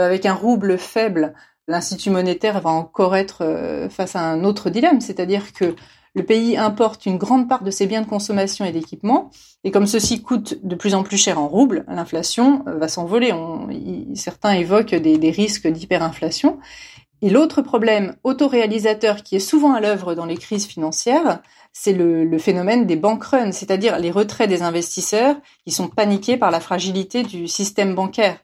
avec 0.00 0.26
un 0.26 0.34
rouble 0.34 0.78
faible, 0.78 1.34
l'Institut 1.68 2.10
monétaire 2.10 2.60
va 2.60 2.70
encore 2.70 3.16
être 3.16 3.42
euh, 3.42 3.88
face 3.88 4.16
à 4.16 4.20
un 4.20 4.44
autre 4.44 4.70
dilemme, 4.70 5.00
c'est-à-dire 5.00 5.52
que 5.52 5.74
le 6.14 6.24
pays 6.24 6.58
importe 6.58 7.06
une 7.06 7.16
grande 7.16 7.48
part 7.48 7.62
de 7.62 7.70
ses 7.70 7.86
biens 7.86 8.02
de 8.02 8.06
consommation 8.06 8.64
et 8.64 8.72
d'équipement, 8.72 9.30
et 9.64 9.70
comme 9.70 9.86
ceci 9.86 10.22
coûte 10.22 10.58
de 10.62 10.74
plus 10.74 10.94
en 10.94 11.02
plus 11.02 11.16
cher 11.16 11.40
en 11.40 11.48
rouble, 11.48 11.84
l'inflation 11.88 12.64
euh, 12.68 12.76
va 12.76 12.88
s'envoler. 12.88 13.32
certains 14.14 14.52
évoquent 14.52 14.94
des, 14.94 15.30
risques 15.30 15.68
d'hyperinflation. 15.68 16.58
Et 17.24 17.30
l'autre 17.30 17.62
problème 17.62 18.16
autoréalisateur 18.24 19.22
qui 19.22 19.36
est 19.36 19.40
souvent 19.40 19.74
à 19.74 19.80
l'œuvre 19.80 20.14
dans 20.16 20.26
les 20.26 20.36
crises 20.36 20.66
financières, 20.66 21.40
c'est 21.72 21.92
le, 21.92 22.24
le, 22.24 22.38
phénomène 22.38 22.84
des 22.84 22.96
bank 22.96 23.22
runs, 23.22 23.52
c'est-à-dire 23.52 23.98
les 24.00 24.10
retraits 24.10 24.48
des 24.48 24.62
investisseurs 24.62 25.36
qui 25.64 25.70
sont 25.70 25.86
paniqués 25.86 26.36
par 26.36 26.50
la 26.50 26.58
fragilité 26.58 27.22
du 27.22 27.46
système 27.46 27.94
bancaire. 27.94 28.38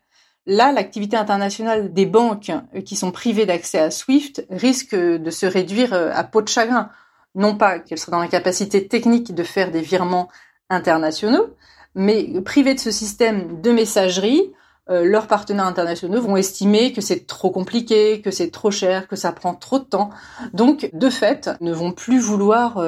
Là, 0.50 0.72
l'activité 0.72 1.14
internationale 1.14 1.92
des 1.92 2.06
banques 2.06 2.50
euh, 2.74 2.80
qui 2.80 2.96
sont 2.96 3.10
privées 3.10 3.44
d'accès 3.44 3.78
à 3.78 3.90
SWIFT 3.90 4.46
risque 4.48 4.94
de 4.94 5.30
se 5.30 5.44
réduire 5.44 5.92
euh, 5.92 6.10
à 6.14 6.24
peau 6.24 6.40
de 6.40 6.48
chagrin. 6.48 6.88
Non 7.34 7.54
pas 7.54 7.78
qu'elles 7.78 7.98
seraient 7.98 8.12
dans 8.12 8.18
la 8.18 8.28
capacité 8.28 8.88
technique 8.88 9.34
de 9.34 9.42
faire 9.42 9.70
des 9.70 9.82
virements 9.82 10.30
internationaux, 10.70 11.54
mais 11.94 12.40
privées 12.40 12.72
de 12.72 12.80
ce 12.80 12.90
système 12.90 13.60
de 13.60 13.70
messagerie, 13.72 14.54
euh, 14.88 15.04
leurs 15.04 15.26
partenaires 15.26 15.66
internationaux 15.66 16.22
vont 16.22 16.38
estimer 16.38 16.94
que 16.94 17.02
c'est 17.02 17.26
trop 17.26 17.50
compliqué, 17.50 18.22
que 18.22 18.30
c'est 18.30 18.50
trop 18.50 18.70
cher, 18.70 19.06
que 19.06 19.16
ça 19.16 19.32
prend 19.32 19.54
trop 19.54 19.78
de 19.78 19.84
temps. 19.84 20.08
Donc, 20.54 20.88
de 20.94 21.10
fait, 21.10 21.50
ne 21.60 21.74
vont 21.74 21.92
plus 21.92 22.20
vouloir 22.20 22.82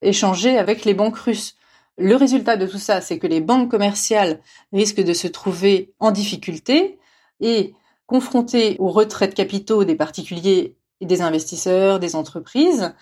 échanger 0.00 0.56
avec 0.56 0.86
les 0.86 0.94
banques 0.94 1.18
russes. 1.18 1.57
Le 1.98 2.14
résultat 2.14 2.56
de 2.56 2.66
tout 2.66 2.78
ça, 2.78 3.00
c'est 3.00 3.18
que 3.18 3.26
les 3.26 3.40
banques 3.40 3.70
commerciales 3.70 4.40
risquent 4.72 5.02
de 5.02 5.12
se 5.12 5.26
trouver 5.26 5.92
en 5.98 6.12
difficulté 6.12 7.00
et 7.40 7.74
confrontées 8.06 8.76
au 8.78 8.88
retrait 8.88 9.26
de 9.26 9.34
capitaux 9.34 9.82
des 9.82 9.96
particuliers 9.96 10.76
et 11.00 11.06
des 11.06 11.22
investisseurs, 11.22 11.98
des 11.98 12.14
entreprises, 12.14 12.94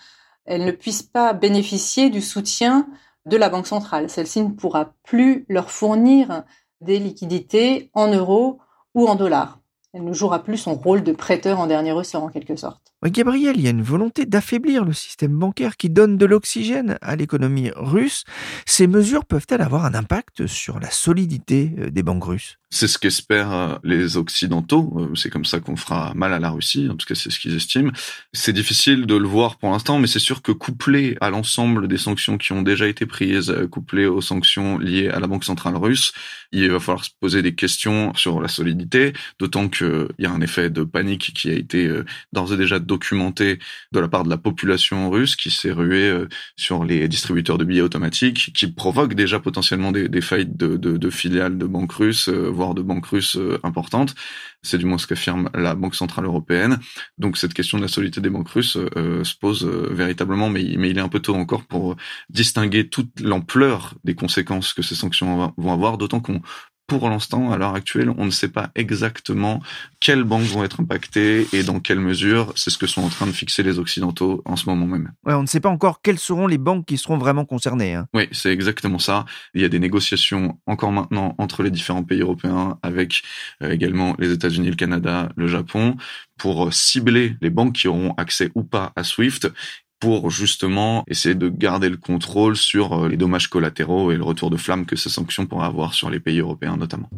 elles 0.45 0.65
ne 0.65 0.71
puissent 0.71 1.03
pas 1.03 1.33
bénéficier 1.33 2.09
du 2.09 2.21
soutien 2.21 2.87
de 3.27 3.37
la 3.37 3.49
Banque 3.49 3.67
centrale. 3.67 4.09
Celle-ci 4.09 4.41
ne 4.41 4.49
pourra 4.49 4.93
plus 5.03 5.45
leur 5.47 5.69
fournir 5.69 6.43
des 6.81 6.97
liquidités 6.97 7.91
en 7.93 8.11
euros 8.11 8.59
ou 8.95 9.07
en 9.07 9.15
dollars. 9.15 9.59
Elle 9.93 10.05
ne 10.05 10.13
jouera 10.13 10.43
plus 10.43 10.57
son 10.57 10.73
rôle 10.73 11.03
de 11.03 11.11
prêteur 11.11 11.59
en 11.59 11.67
dernier 11.67 11.91
ressort 11.91 12.23
en 12.23 12.29
quelque 12.29 12.55
sorte. 12.55 12.93
Gabriel, 13.05 13.57
il 13.57 13.61
y 13.61 13.67
a 13.67 13.71
une 13.71 13.83
volonté 13.83 14.25
d'affaiblir 14.25 14.83
le 14.83 14.91
système 14.91 15.37
bancaire 15.37 15.77
qui 15.77 15.89
donne 15.89 16.17
de 16.17 16.25
l'oxygène 16.25 16.97
à 17.01 17.15
l'économie 17.15 17.69
russe. 17.75 18.23
Ces 18.65 18.87
mesures 18.87 19.23
peuvent-elles 19.23 19.61
avoir 19.61 19.85
un 19.85 19.93
impact 19.93 20.47
sur 20.47 20.79
la 20.79 20.89
solidité 20.89 21.73
euh, 21.77 21.89
des 21.91 22.01
banques 22.01 22.25
russes? 22.25 22.57
C'est 22.69 22.87
ce 22.87 22.97
qu'espèrent 22.97 23.53
euh, 23.53 23.75
les 23.83 24.17
Occidentaux. 24.17 24.93
Euh, 24.97 25.15
c'est 25.15 25.29
comme 25.29 25.45
ça 25.45 25.59
qu'on 25.59 25.75
fera 25.75 26.11
mal 26.15 26.33
à 26.33 26.39
la 26.39 26.49
Russie. 26.49 26.89
En 26.91 26.95
tout 26.95 27.05
cas, 27.05 27.13
c'est 27.13 27.29
ce 27.29 27.39
qu'ils 27.39 27.55
estiment. 27.55 27.91
C'est 28.33 28.51
difficile 28.51 29.05
de 29.05 29.15
le 29.15 29.27
voir 29.27 29.57
pour 29.57 29.69
l'instant, 29.69 29.99
mais 29.99 30.07
c'est 30.07 30.19
sûr 30.19 30.41
que 30.41 30.51
couplé 30.51 31.17
à 31.21 31.29
l'ensemble 31.29 31.87
des 31.87 31.99
sanctions 31.99 32.39
qui 32.39 32.51
ont 32.51 32.63
déjà 32.63 32.87
été 32.87 33.05
prises, 33.05 33.55
couplé 33.69 34.07
aux 34.07 34.21
sanctions 34.21 34.79
liées 34.79 35.09
à 35.09 35.19
la 35.19 35.27
Banque 35.27 35.45
centrale 35.45 35.77
russe, 35.77 36.13
il 36.51 36.69
va 36.71 36.79
falloir 36.79 37.05
se 37.05 37.11
poser 37.19 37.41
des 37.41 37.53
questions 37.53 38.13
sur 38.15 38.41
la 38.41 38.47
solidité, 38.47 39.13
d'autant 39.39 39.69
qu'il 39.69 40.07
y 40.19 40.25
a 40.25 40.31
un 40.31 40.41
effet 40.41 40.69
de 40.69 40.83
panique 40.83 41.31
qui 41.35 41.49
a 41.49 41.53
été 41.53 41.89
d'ores 42.33 42.53
et 42.53 42.57
déjà 42.57 42.79
documenté 42.87 43.59
de 43.91 43.99
la 43.99 44.07
part 44.07 44.23
de 44.23 44.29
la 44.29 44.37
population 44.37 45.09
russe 45.09 45.35
qui 45.35 45.51
s'est 45.51 45.71
ruée 45.71 46.09
euh, 46.09 46.27
sur 46.55 46.83
les 46.83 47.07
distributeurs 47.07 47.57
de 47.57 47.65
billets 47.65 47.81
automatiques, 47.81 48.51
qui 48.55 48.67
provoquent 48.67 49.13
déjà 49.13 49.39
potentiellement 49.39 49.91
des, 49.91 50.09
des 50.09 50.21
faillites 50.21 50.57
de, 50.57 51.09
filiales 51.09 51.57
de 51.57 51.65
banques 51.65 51.91
russes, 51.91 52.29
euh, 52.29 52.49
voire 52.49 52.73
de 52.73 52.81
banques 52.81 53.05
russes 53.05 53.37
euh, 53.37 53.59
importantes. 53.63 54.15
C'est 54.63 54.77
du 54.77 54.85
moins 54.85 54.97
ce 54.97 55.07
qu'affirme 55.07 55.49
la 55.53 55.75
Banque 55.75 55.95
centrale 55.95 56.25
européenne. 56.25 56.79
Donc 57.17 57.37
cette 57.37 57.53
question 57.53 57.77
de 57.77 57.83
la 57.83 57.87
solidité 57.87 58.21
des 58.21 58.29
banques 58.29 58.49
russes 58.49 58.77
se 58.77 59.35
pose 59.39 59.63
véritablement, 59.65 60.49
mais, 60.49 60.75
mais 60.77 60.89
il 60.89 60.97
est 60.97 61.01
un 61.01 61.07
peu 61.07 61.19
tôt 61.19 61.35
encore 61.35 61.63
pour 61.63 61.95
distinguer 62.29 62.89
toute 62.89 63.19
l'ampleur 63.21 63.93
des 64.03 64.15
conséquences 64.15 64.73
que 64.73 64.81
ces 64.81 64.95
sanctions 64.95 65.53
vont 65.57 65.73
avoir, 65.73 65.97
d'autant 65.97 66.19
qu'on 66.19 66.41
pour 66.87 67.09
l'instant, 67.09 67.51
à 67.51 67.57
l'heure 67.57 67.75
actuelle, 67.75 68.09
on 68.17 68.25
ne 68.25 68.31
sait 68.31 68.47
pas 68.47 68.71
exactement 68.75 69.61
quelles 69.99 70.23
banques 70.23 70.43
vont 70.43 70.63
être 70.63 70.79
impactées 70.79 71.45
et 71.51 71.63
dans 71.63 71.81
quelle 71.81 71.99
mesure. 71.99 72.53
C'est 72.55 72.69
ce 72.69 72.77
que 72.77 72.87
sont 72.87 73.01
en 73.01 73.09
train 73.09 73.27
de 73.27 73.33
fixer 73.33 73.61
les 73.61 73.77
Occidentaux 73.77 74.41
en 74.45 74.55
ce 74.55 74.69
moment 74.69 74.87
même. 74.87 75.11
Ouais, 75.25 75.33
on 75.33 75.41
ne 75.41 75.47
sait 75.47 75.59
pas 75.59 75.69
encore 75.69 76.01
quelles 76.01 76.17
seront 76.17 76.47
les 76.47 76.57
banques 76.57 76.85
qui 76.85 76.97
seront 76.97 77.17
vraiment 77.17 77.43
concernées. 77.43 77.93
Hein. 77.93 78.07
Oui, 78.13 78.29
c'est 78.31 78.51
exactement 78.51 78.99
ça. 78.99 79.25
Il 79.53 79.61
y 79.61 79.65
a 79.65 79.69
des 79.69 79.79
négociations 79.79 80.57
encore 80.65 80.93
maintenant 80.93 81.35
entre 81.37 81.61
les 81.61 81.71
différents 81.71 82.03
pays 82.03 82.21
européens 82.21 82.79
avec 82.81 83.21
euh, 83.61 83.71
également 83.71 84.15
les 84.17 84.31
États-Unis, 84.31 84.69
le 84.69 84.75
Canada, 84.75 85.29
le 85.35 85.47
Japon 85.47 85.97
pour 86.37 86.73
cibler 86.73 87.35
les 87.41 87.49
banques 87.49 87.73
qui 87.73 87.87
auront 87.87 88.13
accès 88.17 88.51
ou 88.55 88.63
pas 88.63 88.93
à 88.95 89.03
SWIFT 89.03 89.51
pour 89.99 90.29
justement 90.29 91.03
essayer 91.07 91.35
de 91.35 91.49
garder 91.49 91.89
le 91.89 91.97
contrôle 91.97 92.55
sur 92.55 92.93
euh, 92.93 93.09
les 93.09 93.17
dommages 93.17 93.47
collatéraux 93.47 94.11
et 94.11 94.17
le 94.17 94.23
retour 94.23 94.49
de 94.49 94.57
flamme 94.57 94.85
que 94.85 94.95
ces 94.95 95.09
sanctions 95.09 95.45
pourraient 95.45 95.67
avoir 95.67 95.93
sur 95.93 96.09
les 96.09 96.19
pays 96.19 96.39
européens 96.39 96.77
notamment. 96.77 97.09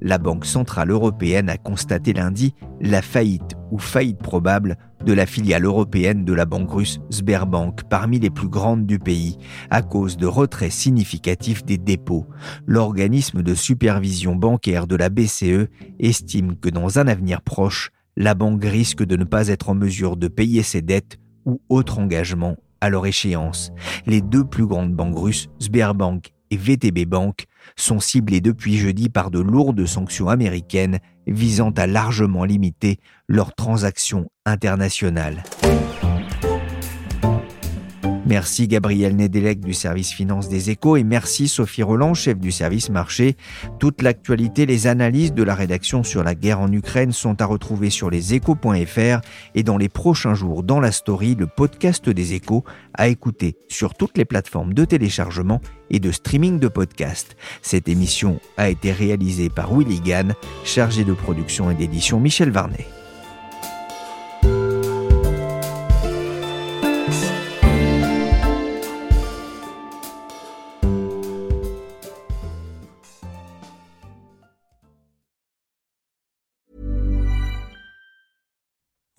La 0.00 0.18
Banque 0.18 0.44
centrale 0.44 0.90
européenne 0.90 1.48
a 1.48 1.56
constaté 1.56 2.12
lundi 2.12 2.54
la 2.80 3.00
faillite 3.00 3.56
ou 3.70 3.78
faillite 3.78 4.18
probable 4.18 4.76
de 5.04 5.12
la 5.12 5.24
filiale 5.24 5.64
européenne 5.64 6.24
de 6.24 6.32
la 6.32 6.44
banque 6.44 6.70
russe 6.70 6.98
Sberbank, 7.10 7.84
parmi 7.88 8.18
les 8.18 8.30
plus 8.30 8.48
grandes 8.48 8.86
du 8.86 8.98
pays, 8.98 9.38
à 9.70 9.82
cause 9.82 10.16
de 10.16 10.26
retraits 10.26 10.72
significatifs 10.72 11.64
des 11.64 11.78
dépôts. 11.78 12.26
L'organisme 12.66 13.42
de 13.42 13.54
supervision 13.54 14.36
bancaire 14.36 14.86
de 14.86 14.96
la 14.96 15.08
BCE 15.08 15.68
estime 15.98 16.56
que 16.56 16.68
dans 16.68 16.98
un 16.98 17.06
avenir 17.06 17.40
proche, 17.40 17.90
la 18.16 18.34
banque 18.34 18.64
risque 18.64 19.04
de 19.04 19.16
ne 19.16 19.24
pas 19.24 19.48
être 19.48 19.70
en 19.70 19.74
mesure 19.74 20.16
de 20.16 20.28
payer 20.28 20.62
ses 20.62 20.82
dettes 20.82 21.18
ou 21.46 21.60
autres 21.68 21.98
engagements 21.98 22.56
à 22.80 22.90
leur 22.90 23.06
échéance. 23.06 23.72
Les 24.06 24.20
deux 24.20 24.44
plus 24.44 24.66
grandes 24.66 24.92
banques 24.92 25.18
russes, 25.18 25.48
Sberbank 25.58 26.32
et 26.50 26.56
VTB 26.56 27.06
Bank, 27.06 27.46
sont 27.76 28.00
ciblées 28.00 28.40
depuis 28.40 28.76
jeudi 28.76 29.08
par 29.08 29.30
de 29.30 29.40
lourdes 29.40 29.86
sanctions 29.86 30.28
américaines 30.28 30.98
visant 31.26 31.70
à 31.70 31.86
largement 31.86 32.44
limiter 32.44 32.98
leurs 33.28 33.54
transactions 33.54 34.28
internationales. 34.44 35.42
Merci 38.26 38.66
Gabriel 38.66 39.14
Nedelec 39.14 39.60
du 39.60 39.72
service 39.72 40.10
finance 40.10 40.48
des 40.48 40.70
échos 40.70 40.96
et 40.96 41.04
merci 41.04 41.46
Sophie 41.46 41.84
Roland, 41.84 42.12
chef 42.12 42.36
du 42.38 42.50
service 42.50 42.90
marché. 42.90 43.36
Toute 43.78 44.02
l'actualité, 44.02 44.66
les 44.66 44.88
analyses 44.88 45.32
de 45.32 45.44
la 45.44 45.54
rédaction 45.54 46.02
sur 46.02 46.24
la 46.24 46.34
guerre 46.34 46.58
en 46.58 46.72
Ukraine 46.72 47.12
sont 47.12 47.40
à 47.40 47.44
retrouver 47.44 47.88
sur 47.88 48.10
leséchos.fr 48.10 49.20
et 49.54 49.62
dans 49.62 49.76
les 49.76 49.88
prochains 49.88 50.34
jours 50.34 50.64
dans 50.64 50.80
la 50.80 50.90
story, 50.90 51.36
le 51.38 51.46
podcast 51.46 52.08
des 52.08 52.34
échos 52.34 52.64
à 52.94 53.06
écouter 53.06 53.54
sur 53.68 53.94
toutes 53.94 54.18
les 54.18 54.24
plateformes 54.24 54.74
de 54.74 54.84
téléchargement 54.84 55.60
et 55.90 56.00
de 56.00 56.10
streaming 56.10 56.58
de 56.58 56.66
podcasts. 56.66 57.36
Cette 57.62 57.88
émission 57.88 58.40
a 58.56 58.68
été 58.68 58.90
réalisée 58.90 59.50
par 59.50 59.72
Willy 59.72 60.00
Gann, 60.00 60.34
chargé 60.64 61.04
de 61.04 61.12
production 61.12 61.70
et 61.70 61.74
d'édition 61.74 62.18
Michel 62.18 62.50
Varnet. 62.50 62.86